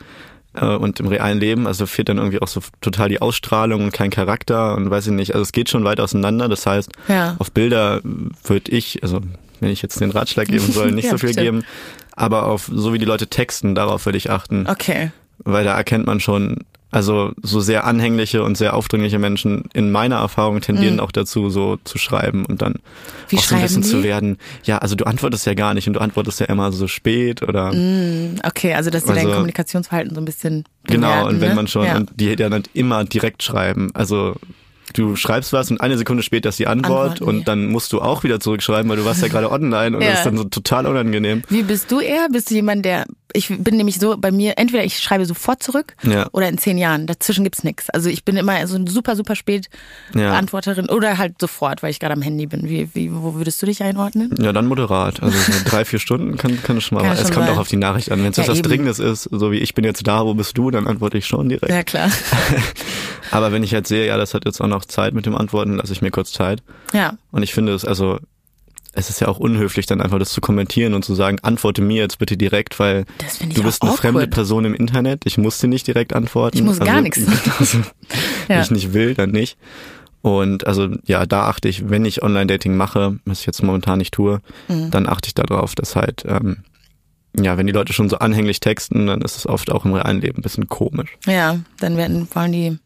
Äh, 0.55 0.67
Und 0.77 1.01
im 1.01 1.09
realen 1.09 1.41
Leben, 1.41 1.67
also 1.67 1.85
fehlt 1.87 2.09
dann 2.09 2.19
irgendwie 2.19 2.41
auch 2.41 2.47
so 2.49 2.61
total 2.81 3.09
die 3.09 3.21
Ausstrahlung 3.21 3.83
und 3.85 3.93
kein 3.93 4.11
Charakter 4.11 4.77
und 4.77 4.89
weiß 4.89 5.07
ich 5.09 5.13
nicht. 5.13 5.33
Also 5.35 5.43
es 5.43 5.51
geht 5.53 5.69
schon 5.69 5.83
weit 5.85 5.99
auseinander. 5.99 6.49
Das 6.49 6.65
heißt, 6.67 6.91
Ja. 7.09 7.35
auf 7.41 7.51
Bilder 7.51 8.01
würde 8.45 8.71
ich, 8.71 9.03
also 9.03 9.21
wenn 9.61 9.71
ich 9.71 9.83
jetzt 9.83 10.01
den 10.01 10.13
Ratschlag 10.13 10.47
geben 10.47 10.71
soll, 10.71 10.93
nicht 10.93 11.07
Ja, 11.07 11.11
so 11.13 11.19
viel 11.19 11.31
stimmt. 11.33 11.45
geben. 11.45 11.65
Aber 12.17 12.47
auf 12.47 12.71
so 12.73 12.93
wie 12.93 12.99
die 12.99 13.05
Leute 13.05 13.27
texten, 13.27 13.75
darauf 13.75 14.07
würde 14.07 14.19
ich 14.19 14.31
achten 14.31 14.67
Okay. 14.69 15.11
Weil 15.39 15.65
da 15.65 15.75
erkennt 15.77 16.07
man 16.07 16.21
schon, 16.21 16.59
also 16.91 17.33
so 17.43 17.59
sehr 17.61 17.85
anhängliche 17.87 18.45
und 18.45 18.57
sehr 18.57 18.75
aufdringliche 18.75 19.19
Menschen 19.19 19.65
in 19.75 19.91
meiner 19.91 20.17
Erfahrung 20.17 20.61
tendieren 20.61 21.01
auch 21.01 21.11
dazu, 21.11 21.51
so 21.51 21.77
zu 21.83 21.99
schreiben 21.99 22.45
und 22.47 22.63
dann 22.63 22.75
Mhm. 22.75 22.79
Wie 23.31 23.39
auch 23.39 23.43
so 23.43 23.55
ein 23.57 23.63
bisschen 23.63 23.83
schreiben 23.83 23.91
zu 23.91 23.97
die? 23.99 24.05
werden. 24.05 24.39
Ja, 24.65 24.79
also 24.79 24.95
du 24.95 25.05
antwortest 25.07 25.45
ja 25.47 25.55
gar 25.55 25.75
nicht 25.75 25.89
und 25.89 25.95
du 25.95 26.01
antwortest 26.01 26.39
ja 26.41 26.47
immer 26.47 26.71
so 26.73 26.87
spät 26.87 27.43
oder 27.43 27.69
Okay, 28.45 28.75
also 28.75 28.91
dass 28.91 29.03
die 29.05 29.09
dein 29.09 29.19
Also- 29.19 29.31
Kommunikationsverhalten 29.33 30.15
so 30.15 30.21
ein 30.21 30.25
bisschen 30.25 30.65
genau. 30.85 31.09
bewerten, 31.09 31.29
Und 31.35 31.41
wenn 31.41 31.49
ne? 31.49 31.55
man 31.57 31.67
schon 31.69 31.87
ja. 31.87 31.97
und 31.97 32.11
die 32.15 32.37
dann 32.37 32.53
halt 32.53 32.71
immer 32.75 33.05
direkt 33.05 33.43
schreiben, 33.43 33.91
also 33.95 34.37
Du 34.95 35.17
schreibst 35.17 35.53
was 35.53 35.71
und 35.71 35.81
eine 35.81 35.99
Sekunde 35.99 36.23
später 36.23 36.49
ist 36.49 36.59
die 36.59 36.67
Antwort 36.67 37.13
Antworten, 37.21 37.25
und 37.25 37.39
ja. 37.39 37.45
dann 37.45 37.67
musst 37.67 37.93
du 37.93 38.01
auch 38.01 38.25
wieder 38.25 38.41
zurückschreiben, 38.41 38.89
weil 38.91 38.97
du 38.97 39.05
warst 39.05 39.21
ja 39.23 39.29
gerade 39.29 39.51
online 39.51 39.97
und 39.97 40.03
Ja. 40.03 40.11
das 40.11 40.19
ist 40.21 40.27
dann 40.27 40.37
so 40.37 40.45
total 40.45 40.87
unangenehm. 40.87 41.43
Wie 41.49 41.63
bist 41.63 41.91
du 41.91 42.01
eher? 42.01 42.29
Bist 42.31 42.51
du 42.51 42.55
jemand, 42.55 42.85
der 42.85 43.05
ich 43.37 43.49
bin 43.49 43.77
nämlich 43.77 43.99
so 43.99 44.17
bei 44.17 44.31
mir, 44.31 44.59
entweder 44.59 44.85
ich 44.85 45.01
schreibe 45.01 45.27
sofort 45.27 45.61
zurück 45.61 45.97
Ja. 46.05 46.29
oder 46.31 46.49
in 46.49 46.57
zehn 46.57 46.79
Jahren. 46.79 47.09
Dazwischen 47.09 47.43
gibt's 47.43 47.65
nichts. 47.65 47.91
Also 47.91 48.09
ich 48.09 48.25
bin 48.25 48.37
immer 48.37 48.65
so 48.69 48.77
ein 48.77 48.87
super, 48.87 49.17
super 49.17 49.35
spät 49.35 49.69
Ja. 50.15 50.35
Antworterin 50.35 50.89
oder 50.89 51.19
halt 51.19 51.35
sofort, 51.41 51.83
weil 51.83 51.91
ich 51.91 51.99
gerade 51.99 52.15
am 52.15 52.23
Handy 52.23 52.47
bin. 52.47 52.69
Wie, 52.69 52.89
wie, 52.95 53.11
wo 53.13 53.35
würdest 53.35 53.61
du 53.61 53.67
dich 53.67 53.83
einordnen? 53.83 54.33
Ja, 54.41 54.53
dann 54.53 54.67
moderat. 54.67 55.21
Also 55.21 55.37
so 55.37 55.53
drei, 55.65 55.85
vier 55.85 55.99
Stunden 55.99 56.37
kann, 56.37 56.63
kann 56.63 56.81
schon 56.81 56.97
mal. 56.99 57.03
Kann 57.05 57.15
es 57.15 57.23
schon 57.23 57.33
kommt 57.33 57.47
sein. 57.47 57.57
auch 57.57 57.61
auf 57.61 57.67
die 57.69 57.77
Nachricht 57.77 58.13
an. 58.13 58.23
Wenn 58.23 58.31
es 58.31 58.37
Ja, 58.37 58.47
was 58.47 58.59
eben. 58.59 58.69
Dringendes 58.69 59.01
ist, 59.01 59.25
so 59.25 59.51
wie 59.51 59.59
ich 59.59 59.75
bin 59.75 59.85
jetzt 59.85 60.07
da, 60.07 60.25
wo 60.25 60.35
bist 60.35 60.57
du, 60.57 60.71
dann 60.71 60.87
antworte 60.87 61.19
ich 61.19 61.27
schon 61.27 61.49
direkt. 61.49 61.71
Ja, 61.73 61.83
klar. 61.83 62.11
Aber 63.35 63.53
wenn 63.53 63.63
ich 63.63 63.71
jetzt 63.71 63.89
sehe, 63.89 64.07
ja, 64.07 64.17
das 64.17 64.33
hat 64.35 64.45
jetzt 64.45 64.61
auch 64.61 64.67
noch 64.69 64.85
Zeit 64.85 65.13
mit 65.15 65.27
dem 65.27 65.35
Antworten, 65.35 65.77
lasse 65.77 65.93
ich 65.93 66.03
mir 66.03 66.11
kurz 66.11 66.33
Zeit. 66.33 66.63
Ja. 66.93 67.15
Und 67.33 67.43
ich 67.43 67.53
finde 67.53 67.75
es, 67.75 67.85
also, 67.85 68.19
es 68.93 69.11
ist 69.11 69.21
ja 69.21 69.27
auch 69.29 69.39
unhöflich, 69.39 69.87
dann 69.87 70.01
einfach 70.01 70.19
das 70.21 70.31
zu 70.31 70.41
kommentieren 70.41 70.95
und 70.95 71.05
zu 71.05 71.15
sagen, 71.17 71.39
antworte 71.43 71.83
mir 71.83 72.01
jetzt 72.03 72.19
bitte 72.19 72.37
direkt, 72.37 72.79
weil 72.79 73.05
du 73.55 73.63
bist 73.65 73.83
eine 73.83 73.93
fremde 73.93 74.21
awkward. 74.21 74.31
Person 74.31 74.65
im 74.65 74.75
Internet. 74.75 75.23
Ich 75.25 75.37
muss 75.37 75.59
dir 75.59 75.67
nicht 75.69 75.87
direkt 75.87 76.13
antworten. 76.15 76.57
Ich 76.59 76.63
muss 76.63 76.79
gar 76.79 76.89
also, 76.97 77.03
nichts. 77.03 77.21
Also, 77.59 77.79
Wenn 78.47 78.57
Ja. 78.57 78.63
ich 78.63 78.71
nicht 78.71 78.93
will, 78.93 79.15
dann 79.15 79.31
nicht. 79.33 79.59
Und 80.23 80.67
also 80.67 80.89
ja, 81.05 81.27
da 81.27 81.49
achte 81.49 81.69
ich, 81.69 81.91
wenn 81.91 82.05
ich 82.07 82.23
Online-Dating 82.23 82.77
mache, 82.77 83.19
was 83.27 83.41
ich 83.41 83.47
jetzt 83.47 83.63
momentan 83.63 83.99
nicht 83.99 84.15
tue, 84.15 84.41
Mhm. 84.69 84.91
dann 84.91 85.07
achte 85.09 85.27
ich 85.27 85.35
darauf, 85.35 85.75
dass 85.75 85.97
halt, 85.97 86.25
ähm, 86.27 86.59
ja, 87.41 87.57
wenn 87.59 87.67
die 87.67 87.73
Leute 87.73 87.93
schon 87.93 88.09
so 88.09 88.19
anhänglich 88.19 88.61
texten, 88.61 89.07
dann 89.07 89.21
ist 89.23 89.37
es 89.37 89.47
oft 89.47 89.71
auch 89.73 89.85
im 89.85 89.93
realen 89.95 90.21
Leben 90.21 90.39
ein 90.39 90.43
bisschen 90.43 90.69
komisch. 90.69 91.11
Ja, 91.27 91.59
dann 91.81 91.97
werden, 91.97 92.29
wollen 92.33 92.53
die, 92.53 92.79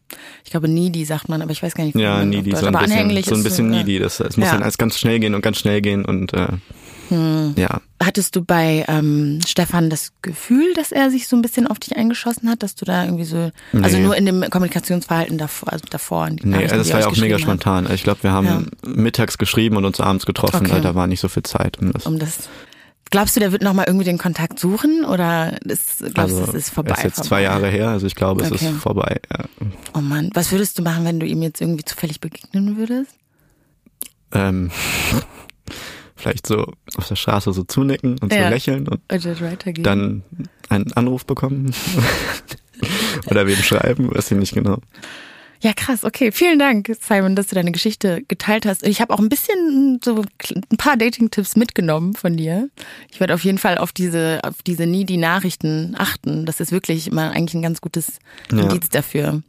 ich 0.43 0.51
glaube 0.51 0.67
needy 0.67 1.05
sagt 1.05 1.29
man, 1.29 1.41
aber 1.41 1.51
ich 1.51 1.61
weiß 1.61 1.75
gar 1.75 1.83
nicht. 1.83 1.95
wie 1.95 2.01
Ja, 2.01 2.23
needy, 2.25 2.51
so 2.55 2.65
ein 2.65 2.75
aber 2.75 2.85
bisschen, 2.85 3.23
so 3.23 3.35
ein 3.35 3.43
bisschen 3.43 3.73
ja. 3.73 3.79
needy. 3.79 3.99
Das, 3.99 4.19
es 4.19 4.37
muss 4.37 4.47
Ja. 4.47 4.53
dann 4.53 4.63
alles 4.63 4.77
ganz 4.77 4.97
schnell 4.97 5.19
gehen 5.19 5.35
und 5.35 5.41
ganz 5.41 5.59
schnell 5.59 5.81
gehen 5.81 6.05
und 6.05 6.33
äh, 6.33 6.47
Hm. 7.09 7.55
ja. 7.57 7.81
Hattest 8.03 8.35
du 8.35 8.43
bei 8.43 8.85
ähm, 8.87 9.39
Stefan 9.47 9.89
das 9.89 10.11
Gefühl, 10.21 10.73
dass 10.75 10.91
er 10.91 11.09
sich 11.09 11.27
so 11.27 11.35
ein 11.35 11.41
bisschen 11.41 11.65
auf 11.65 11.79
dich 11.79 11.97
eingeschossen 11.97 12.47
hat, 12.49 12.61
dass 12.61 12.75
du 12.75 12.85
da 12.85 13.03
irgendwie 13.03 13.23
so, 13.23 13.51
also 13.81 13.97
Nee. 13.97 14.03
nur 14.03 14.15
in 14.15 14.27
dem 14.27 14.47
Kommunikationsverhalten 14.47 15.39
davor, 15.39 15.73
also 15.73 15.85
davor. 15.89 16.29
Nee, 16.29 16.39
Nachrichten, 16.43 16.77
das 16.77 16.93
war 16.93 16.99
ja 16.99 17.07
auch 17.07 17.17
mega 17.17 17.33
habt, 17.33 17.41
spontan. 17.41 17.85
Also 17.85 17.95
Ich 17.95 18.03
glaube, 18.03 18.21
wir 18.21 18.31
haben 18.31 18.67
mittags 18.85 19.39
geschrieben 19.39 19.75
und 19.77 19.85
uns 19.85 19.99
abends 19.99 20.27
getroffen, 20.27 20.67
Okay. 20.67 20.71
weil 20.75 20.81
da 20.81 20.93
war 20.93 21.07
nicht 21.07 21.19
so 21.19 21.29
viel 21.29 21.41
Zeit. 21.43 21.79
Um 21.79 21.91
das, 21.91 22.05
Um 22.05 22.19
das. 22.19 22.47
Glaubst 23.11 23.35
du, 23.35 23.39
der 23.39 23.51
wird 23.51 23.63
nochmal 23.63 23.85
irgendwie 23.87 24.05
den 24.05 24.17
Kontakt 24.19 24.59
suchen 24.59 25.03
oder 25.03 25.57
ist, 25.65 25.97
glaubst 25.99 26.15
du, 26.15 26.21
also, 26.41 26.43
es 26.43 26.53
ist 26.53 26.69
vorbei? 26.69 26.91
ist 26.91 27.03
jetzt 27.03 27.15
vorbei? 27.15 27.27
zwei 27.27 27.41
Jahre 27.41 27.67
her, 27.69 27.89
also 27.89 28.05
ich 28.05 28.13
glaube, 28.15 28.43
es 28.43 28.51
Okay. 28.51 28.65
ist 28.69 28.77
vorbei. 28.81 29.19
Ja. 29.31 29.45
Oh 29.95 30.01
Mann, 30.01 30.29
was 30.33 30.51
würdest 30.51 30.77
du 30.77 30.83
machen, 30.83 31.05
wenn 31.05 31.19
du 31.19 31.25
ihm 31.25 31.41
jetzt 31.41 31.59
irgendwie 31.59 31.83
zufällig 31.83 32.19
begegnen 32.21 32.77
würdest? 32.77 33.11
Ähm, 34.31 34.69
vielleicht 36.15 36.45
so 36.45 36.71
auf 36.97 37.07
der 37.07 37.15
Straße 37.15 37.51
so 37.51 37.63
zunicken 37.63 38.17
und 38.19 38.31
Ja. 38.31 38.43
so 38.43 38.49
lächeln 38.49 38.87
und 38.87 39.01
dann 39.83 40.23
einen 40.69 40.93
Anruf 40.93 41.25
bekommen. 41.25 41.73
Oder 43.31 43.47
wem 43.47 43.57
schreiben, 43.57 44.13
weiß 44.13 44.31
ich 44.31 44.37
nicht 44.37 44.53
genau. 44.53 44.77
Ja, 45.61 45.73
krass. 45.73 46.05
Okay, 46.05 46.31
vielen 46.31 46.57
Dank, 46.57 46.89
Simon, 47.01 47.35
dass 47.35 47.47
du 47.47 47.55
deine 47.55 47.71
Geschichte 47.71 48.23
geteilt 48.27 48.65
hast. 48.65 48.85
Ich 48.85 49.01
habe 49.01 49.13
auch 49.13 49.19
ein 49.19 49.27
bisschen 49.27 49.99
so 50.03 50.23
ein 50.53 50.77
paar 50.77 50.95
Dating-Tipps 50.95 51.57
mitgenommen 51.57 52.13
von 52.13 52.37
dir. 52.37 52.69
Ich 53.11 53.19
werde 53.19 53.33
auf 53.33 53.43
jeden 53.43 53.57
Fall 53.57 53.77
auf 53.77 53.91
diese 53.91 54.39
auf 54.43 54.63
diese 54.63 54.85
needy 54.85 55.17
Nachrichten 55.17 55.95
achten. 55.97 56.45
Das 56.45 56.61
ist 56.61 56.71
wirklich 56.71 57.07
immer 57.07 57.31
eigentlich 57.31 57.55
ein 57.55 57.61
ganz 57.61 57.81
gutes 57.81 58.19
Ja. 58.51 58.59
Indiz 58.59 58.87
dafür, 58.89 59.43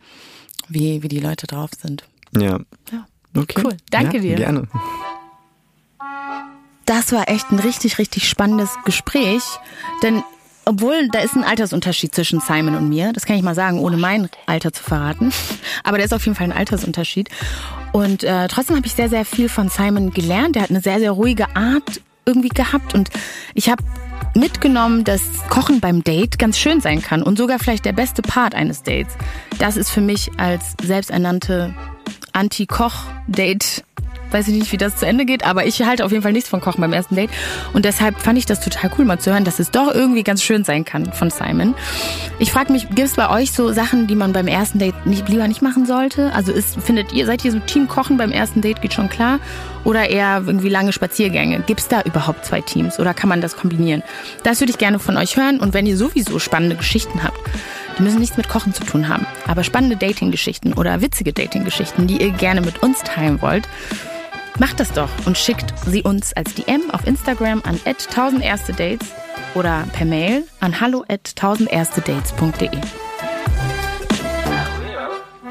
wie 0.68 1.02
wie 1.02 1.08
die 1.08 1.20
Leute 1.20 1.46
drauf 1.46 1.70
sind. 1.80 2.04
Ja. 2.36 2.58
Ja. 2.90 3.06
Okay. 3.36 3.62
Cool. 3.64 3.76
Danke 3.90 4.16
ja, 4.16 4.22
dir. 4.22 4.34
Gerne. 4.34 4.68
Das 6.86 7.12
war 7.12 7.28
echt 7.28 7.52
ein 7.52 7.60
richtig, 7.60 7.98
richtig 7.98 8.28
spannendes 8.28 8.70
Gespräch. 8.84 9.44
Denn 10.02 10.24
obwohl 10.70 11.08
da 11.08 11.18
ist 11.18 11.34
ein 11.34 11.42
Altersunterschied 11.42 12.14
zwischen 12.14 12.38
Simon 12.38 12.76
und 12.76 12.88
mir, 12.88 13.12
das 13.12 13.26
kann 13.26 13.34
ich 13.34 13.42
mal 13.42 13.56
sagen, 13.56 13.80
ohne 13.80 13.96
mein 13.96 14.28
Alter 14.46 14.72
zu 14.72 14.84
verraten. 14.84 15.32
Aber 15.82 15.98
da 15.98 16.04
ist 16.04 16.14
auf 16.14 16.24
jeden 16.24 16.36
Fall 16.36 16.46
ein 16.46 16.56
Altersunterschied. 16.56 17.28
Und 17.90 18.22
äh, 18.22 18.46
trotzdem 18.46 18.76
habe 18.76 18.86
ich 18.86 18.94
sehr, 18.94 19.08
sehr 19.08 19.24
viel 19.24 19.48
von 19.48 19.68
Simon 19.68 20.12
gelernt. 20.12 20.54
Der 20.54 20.62
hat 20.62 20.70
eine 20.70 20.80
sehr, 20.80 21.00
sehr 21.00 21.10
ruhige 21.10 21.56
Art 21.56 22.00
irgendwie 22.24 22.50
gehabt. 22.50 22.94
Und 22.94 23.10
ich 23.54 23.68
habe 23.68 23.82
mitgenommen, 24.36 25.02
dass 25.02 25.22
Kochen 25.48 25.80
beim 25.80 26.04
Date 26.04 26.38
ganz 26.38 26.56
schön 26.56 26.80
sein 26.80 27.02
kann 27.02 27.24
und 27.24 27.36
sogar 27.36 27.58
vielleicht 27.58 27.84
der 27.84 27.92
beste 27.92 28.22
Part 28.22 28.54
eines 28.54 28.84
Dates. 28.84 29.14
Das 29.58 29.76
ist 29.76 29.90
für 29.90 30.00
mich 30.00 30.30
als 30.36 30.76
selbsternannte 30.80 31.74
Anti-Koch-Date 32.32 33.82
weiß 34.32 34.48
ich 34.48 34.54
nicht, 34.54 34.72
wie 34.72 34.76
das 34.76 34.96
zu 34.96 35.06
Ende 35.06 35.24
geht, 35.24 35.44
aber 35.44 35.66
ich 35.66 35.82
halte 35.82 36.04
auf 36.04 36.10
jeden 36.10 36.22
Fall 36.22 36.32
nichts 36.32 36.48
von 36.48 36.60
Kochen 36.60 36.80
beim 36.80 36.92
ersten 36.92 37.16
Date. 37.16 37.30
Und 37.72 37.84
deshalb 37.84 38.20
fand 38.20 38.38
ich 38.38 38.46
das 38.46 38.60
total 38.60 38.90
cool, 38.98 39.04
mal 39.04 39.18
zu 39.18 39.32
hören, 39.32 39.44
dass 39.44 39.58
es 39.58 39.70
doch 39.70 39.92
irgendwie 39.92 40.22
ganz 40.22 40.42
schön 40.42 40.64
sein 40.64 40.84
kann 40.84 41.12
von 41.12 41.30
Simon. 41.30 41.74
Ich 42.38 42.52
frage 42.52 42.72
mich, 42.72 42.88
gibt 42.88 43.00
es 43.00 43.14
bei 43.14 43.30
euch 43.30 43.52
so 43.52 43.72
Sachen, 43.72 44.06
die 44.06 44.14
man 44.14 44.32
beim 44.32 44.46
ersten 44.46 44.78
Date 44.78 45.06
nicht, 45.06 45.28
lieber 45.28 45.46
nicht 45.48 45.62
machen 45.62 45.86
sollte? 45.86 46.32
Also 46.34 46.52
ist, 46.52 46.80
findet 46.80 47.12
ihr, 47.12 47.26
seid 47.26 47.44
ihr 47.44 47.52
so 47.52 47.58
Team 47.60 47.88
Kochen 47.88 48.16
beim 48.16 48.32
ersten 48.32 48.60
Date, 48.60 48.80
geht 48.82 48.94
schon 48.94 49.08
klar? 49.08 49.38
Oder 49.84 50.10
eher 50.10 50.42
irgendwie 50.46 50.68
lange 50.68 50.92
Spaziergänge? 50.92 51.60
Gibt 51.60 51.80
es 51.80 51.88
da 51.88 52.02
überhaupt 52.02 52.44
zwei 52.44 52.60
Teams 52.60 52.98
oder 52.98 53.14
kann 53.14 53.28
man 53.28 53.40
das 53.40 53.56
kombinieren? 53.56 54.02
Das 54.42 54.60
würde 54.60 54.70
ich 54.70 54.78
gerne 54.78 54.98
von 54.98 55.16
euch 55.16 55.36
hören. 55.36 55.60
Und 55.60 55.74
wenn 55.74 55.86
ihr 55.86 55.96
sowieso 55.96 56.38
spannende 56.38 56.76
Geschichten 56.76 57.22
habt, 57.22 57.38
die 57.98 58.02
müssen 58.02 58.20
nichts 58.20 58.36
mit 58.36 58.48
Kochen 58.48 58.72
zu 58.72 58.84
tun 58.84 59.08
haben, 59.08 59.26
aber 59.46 59.62
spannende 59.62 59.96
Dating-Geschichten 59.96 60.72
oder 60.72 61.02
witzige 61.02 61.34
Dating-Geschichten, 61.34 62.06
die 62.06 62.22
ihr 62.22 62.30
gerne 62.30 62.62
mit 62.62 62.82
uns 62.82 63.02
teilen 63.02 63.42
wollt, 63.42 63.68
Macht 64.60 64.78
das 64.78 64.92
doch 64.92 65.08
und 65.24 65.38
schickt 65.38 65.72
sie 65.86 66.02
uns 66.02 66.34
als 66.34 66.54
DM 66.54 66.90
auf 66.90 67.06
Instagram 67.06 67.62
an 67.64 67.80
1000 67.82 68.44
erste 68.44 68.74
Dates 68.74 69.08
oder 69.54 69.86
per 69.94 70.04
Mail 70.04 70.44
an 70.60 70.78
hallo 70.82 71.02
at 71.08 71.32
1000 71.34 71.72
erste 71.72 72.02
Dates.de. 72.02 72.68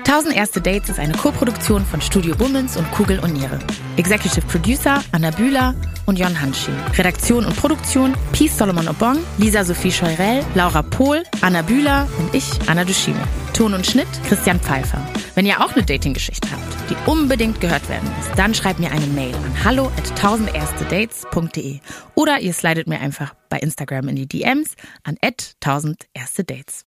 1000 0.09 0.35
Erste 0.35 0.59
Dates 0.59 0.89
ist 0.89 0.97
eine 0.97 1.13
Koproduktion 1.13 1.85
von 1.85 2.01
Studio 2.01 2.35
Bummens 2.35 2.75
und 2.75 2.89
Kugel 2.89 3.19
und 3.19 3.31
Niere. 3.33 3.59
Executive 3.95 4.41
Producer 4.47 5.03
Anna 5.11 5.29
Bühler 5.29 5.75
und 6.07 6.17
Jon 6.17 6.41
Hanschin. 6.41 6.73
Redaktion 6.97 7.45
und 7.45 7.55
Produktion 7.55 8.15
Peace 8.31 8.57
Solomon 8.57 8.87
Obong, 8.87 9.19
Lisa 9.37 9.63
Sophie 9.63 9.91
Scheurell, 9.91 10.43
Laura 10.55 10.81
Pohl, 10.81 11.21
Anna 11.41 11.61
Bühler 11.61 12.07
und 12.17 12.33
ich, 12.33 12.43
Anna 12.65 12.85
Duschime. 12.85 13.21
Ton 13.53 13.75
und 13.75 13.85
Schnitt 13.85 14.07
Christian 14.27 14.59
Pfeiffer. 14.59 14.99
Wenn 15.35 15.45
ihr 15.45 15.63
auch 15.63 15.73
eine 15.73 15.85
Dating-Geschichte 15.85 16.49
habt, 16.51 16.89
die 16.89 16.95
unbedingt 17.07 17.61
gehört 17.61 17.87
werden 17.87 18.09
muss, 18.17 18.35
dann 18.35 18.55
schreibt 18.55 18.79
mir 18.79 18.91
eine 18.91 19.05
Mail 19.05 19.35
an 19.35 19.63
hallo 19.63 19.91
at 19.95 20.19
1000erstedates.de 20.19 21.81
oder 22.15 22.39
ihr 22.39 22.53
slidet 22.53 22.87
mir 22.87 22.99
einfach 22.99 23.35
bei 23.47 23.59
Instagram 23.59 24.07
in 24.07 24.15
die 24.15 24.27
DMs 24.27 24.73
an 25.03 25.17
at 25.21 25.53
1000erstedates. 25.63 26.88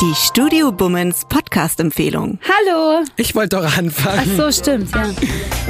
Die 0.00 0.14
Studio 0.14 0.72
Bummens 0.72 1.24
Podcast-Empfehlung. 1.28 2.38
Hallo. 2.42 3.04
Ich 3.16 3.34
wollte 3.34 3.56
doch 3.56 3.78
anfangen. 3.78 4.30
Ach 4.38 4.52
so, 4.52 4.52
stimmt, 4.52 4.94
ja. 4.94 5.06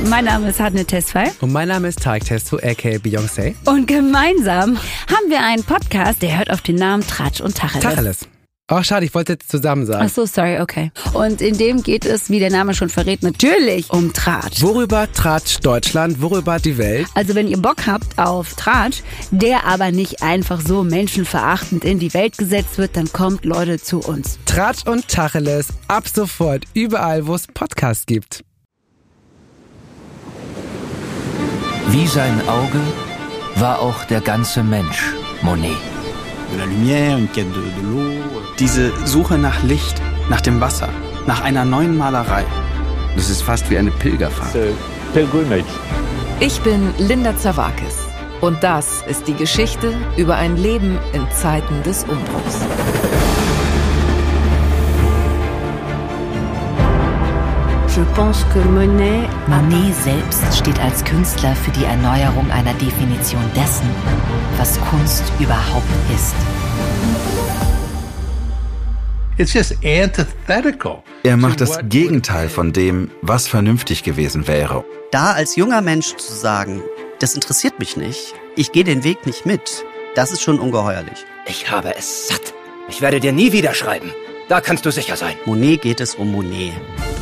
Mein 0.09 0.25
Name 0.25 0.49
ist 0.49 0.59
Hadne 0.59 0.85
Tesfay. 0.85 1.31
Und 1.41 1.53
mein 1.53 1.69
Name 1.69 1.89
ist 1.89 2.03
Tarek 2.03 2.25
Testo, 2.25 2.57
aka 2.57 2.97
Beyoncé. 2.97 3.55
Und 3.67 3.87
gemeinsam 3.87 4.77
haben 4.77 5.31
wir 5.31 5.45
einen 5.45 5.63
Podcast, 5.63 6.23
der 6.23 6.39
hört 6.39 6.51
auf 6.51 6.61
den 6.61 6.75
Namen 6.75 7.07
Tratsch 7.07 7.41
und 7.41 7.57
Tacheles. 7.57 7.85
Tacheles. 7.85 8.29
Oh, 8.69 8.83
schade, 8.83 9.07
ich 9.07 9.15
wollte 9.15 9.35
jetzt 9.35 9.49
zusammen 9.49 9.87
sagen. 9.87 10.07
Ach 10.09 10.13
so, 10.13 10.27
sorry, 10.27 10.61
okay. 10.61 10.91
Und 11.13 11.41
in 11.41 11.57
dem 11.57 11.85
geht 11.85 12.05
es, 12.05 12.31
wie 12.31 12.41
der 12.41 12.51
Name 12.51 12.75
schon 12.75 12.89
verrät, 12.89 13.23
natürlich 13.23 13.89
um 13.91 14.13
Tratsch. 14.13 14.61
Worüber 14.61 15.07
Tratsch 15.13 15.61
Deutschland, 15.61 16.21
worüber 16.21 16.59
die 16.59 16.77
Welt? 16.77 17.07
Also 17.15 17.37
wenn 17.37 17.47
ihr 17.47 17.59
Bock 17.59 17.87
habt 17.87 18.19
auf 18.19 18.55
Tratsch, 18.55 19.03
der 19.31 19.67
aber 19.67 19.93
nicht 19.93 20.21
einfach 20.21 20.61
so 20.61 20.83
menschenverachtend 20.83 21.85
in 21.85 22.01
die 22.01 22.13
Welt 22.13 22.39
gesetzt 22.39 22.77
wird, 22.77 22.97
dann 22.97 23.13
kommt 23.13 23.45
Leute 23.45 23.81
zu 23.81 24.01
uns. 24.01 24.41
Tratsch 24.47 24.85
und 24.85 25.07
Tacheles 25.07 25.69
ab 25.87 26.09
sofort 26.13 26.65
überall, 26.75 27.29
wo 27.29 27.37
es 27.37 27.47
Podcasts 27.47 28.05
gibt. 28.05 28.43
Wie 31.91 32.07
sein 32.09 32.41
Auge 32.49 32.81
war 33.55 33.79
auch 33.79 34.03
der 34.07 34.21
ganze 34.21 34.65
Mensch 34.65 35.13
Monet. 35.41 35.96
Diese 38.59 38.93
Suche 39.07 39.39
nach 39.39 39.63
Licht, 39.63 40.01
nach 40.29 40.41
dem 40.41 40.61
Wasser, 40.61 40.89
nach 41.27 41.43
einer 41.43 41.65
neuen 41.65 41.97
Malerei. 41.97 42.45
Das 43.17 43.31
ist 43.31 43.43
fast 43.43 43.71
wie 43.71 43.79
eine 43.79 43.91
Pilgerfahrt. 43.91 44.55
Ich 46.41 46.61
bin 46.61 46.93
Linda 46.99 47.37
Zawakis 47.37 48.07
und 48.41 48.63
das 48.63 49.03
ist 49.09 49.27
die 49.27 49.35
Geschichte 49.35 49.95
über 50.17 50.37
ein 50.37 50.57
Leben 50.57 50.99
in 51.13 51.27
Zeiten 51.31 51.83
des 51.83 52.05
Umbruchs. 52.05 53.16
Monet 58.17 59.95
selbst 59.95 60.57
steht 60.57 60.81
als 60.81 61.05
Künstler 61.05 61.55
für 61.55 61.71
die 61.73 61.85
Erneuerung 61.85 62.51
einer 62.51 62.73
Definition 62.73 63.45
dessen, 63.55 63.87
was 64.57 64.81
Kunst 64.81 65.23
überhaupt 65.39 65.85
ist. 66.15 66.35
Er 71.25 71.37
macht 71.37 71.61
das 71.61 71.79
Gegenteil 71.91 72.49
von 72.49 72.73
dem, 72.73 73.11
was 73.21 73.49
vernünftig 73.49 74.03
gewesen 74.03 74.49
wäre. 74.49 74.83
Da 75.11 75.33
als 75.33 75.57
junger 75.57 75.83
Mensch 75.83 76.17
zu 76.17 76.33
sagen, 76.33 76.81
das 77.19 77.35
interessiert 77.35 77.79
mich 77.79 77.99
nicht, 77.99 78.33
ich 78.57 78.73
gehe 78.73 78.85
den 78.85 79.05
Weg 79.05 79.27
nicht 79.27 79.45
mit, 79.45 79.85
das 80.15 80.33
ist 80.33 80.41
schon 80.41 80.59
ungeheuerlich. 80.59 81.27
Ich 81.47 81.71
habe 81.71 81.95
es 81.95 82.29
satt. 82.29 82.55
Ich 82.89 83.03
werde 83.03 83.21
dir 83.21 83.33
nie 83.33 83.53
wieder 83.53 83.75
schreiben. 83.75 84.11
Da 84.49 84.63
kannst 84.63 84.87
du 84.87 84.91
sicher 84.91 85.17
sein. 85.17 85.37
Monet 85.45 85.83
geht 85.83 86.01
es 86.01 86.15
um 86.15 86.33
Monet, 86.33 86.73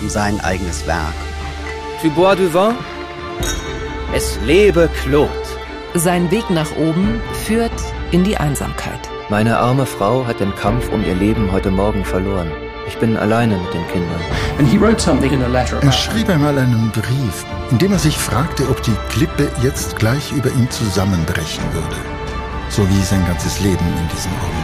um 0.05 0.11
sein 0.11 0.41
eigenes 0.41 0.87
Werk. 0.87 1.15
Tu 2.01 2.11
bois 2.11 2.37
du 2.37 2.53
vin? 2.53 2.75
Es 4.13 4.39
lebe 4.45 4.89
Claude. 5.03 5.31
Sein 5.95 6.31
Weg 6.31 6.51
nach 6.51 6.71
oben 6.77 7.21
führt 7.47 7.73
in 8.13 8.23
die 8.23 8.37
Einsamkeit. 8.37 9.01
Meine 9.31 9.57
arme 9.57 9.87
Frau 9.87 10.27
hat 10.27 10.41
den 10.41 10.55
Kampf 10.57 10.91
um 10.93 11.03
ihr 11.05 11.15
Leben 11.15 11.51
heute 11.53 11.71
Morgen 11.71 12.05
verloren. 12.05 12.51
Ich 12.87 12.99
bin 12.99 13.17
alleine 13.17 13.57
mit 13.57 13.73
den 13.73 13.87
Kindern. 13.89 14.21
Er 15.81 15.93
schrieb 15.93 16.29
einmal 16.29 16.59
einen 16.59 16.91
Brief, 16.91 17.47
in 17.71 17.79
dem 17.79 17.93
er 17.93 17.99
sich 17.99 18.19
fragte, 18.19 18.69
ob 18.69 18.83
die 18.83 18.97
Klippe 19.09 19.49
jetzt 19.63 19.97
gleich 19.97 20.33
über 20.33 20.51
ihm 20.51 20.71
zusammenbrechen 20.71 21.65
würde. 21.73 21.97
So 22.69 22.87
wie 22.91 23.03
sein 23.03 23.25
ganzes 23.27 23.61
Leben 23.61 23.87
in 24.03 24.09
diesem 24.15 24.33
Augenblick. 24.33 24.64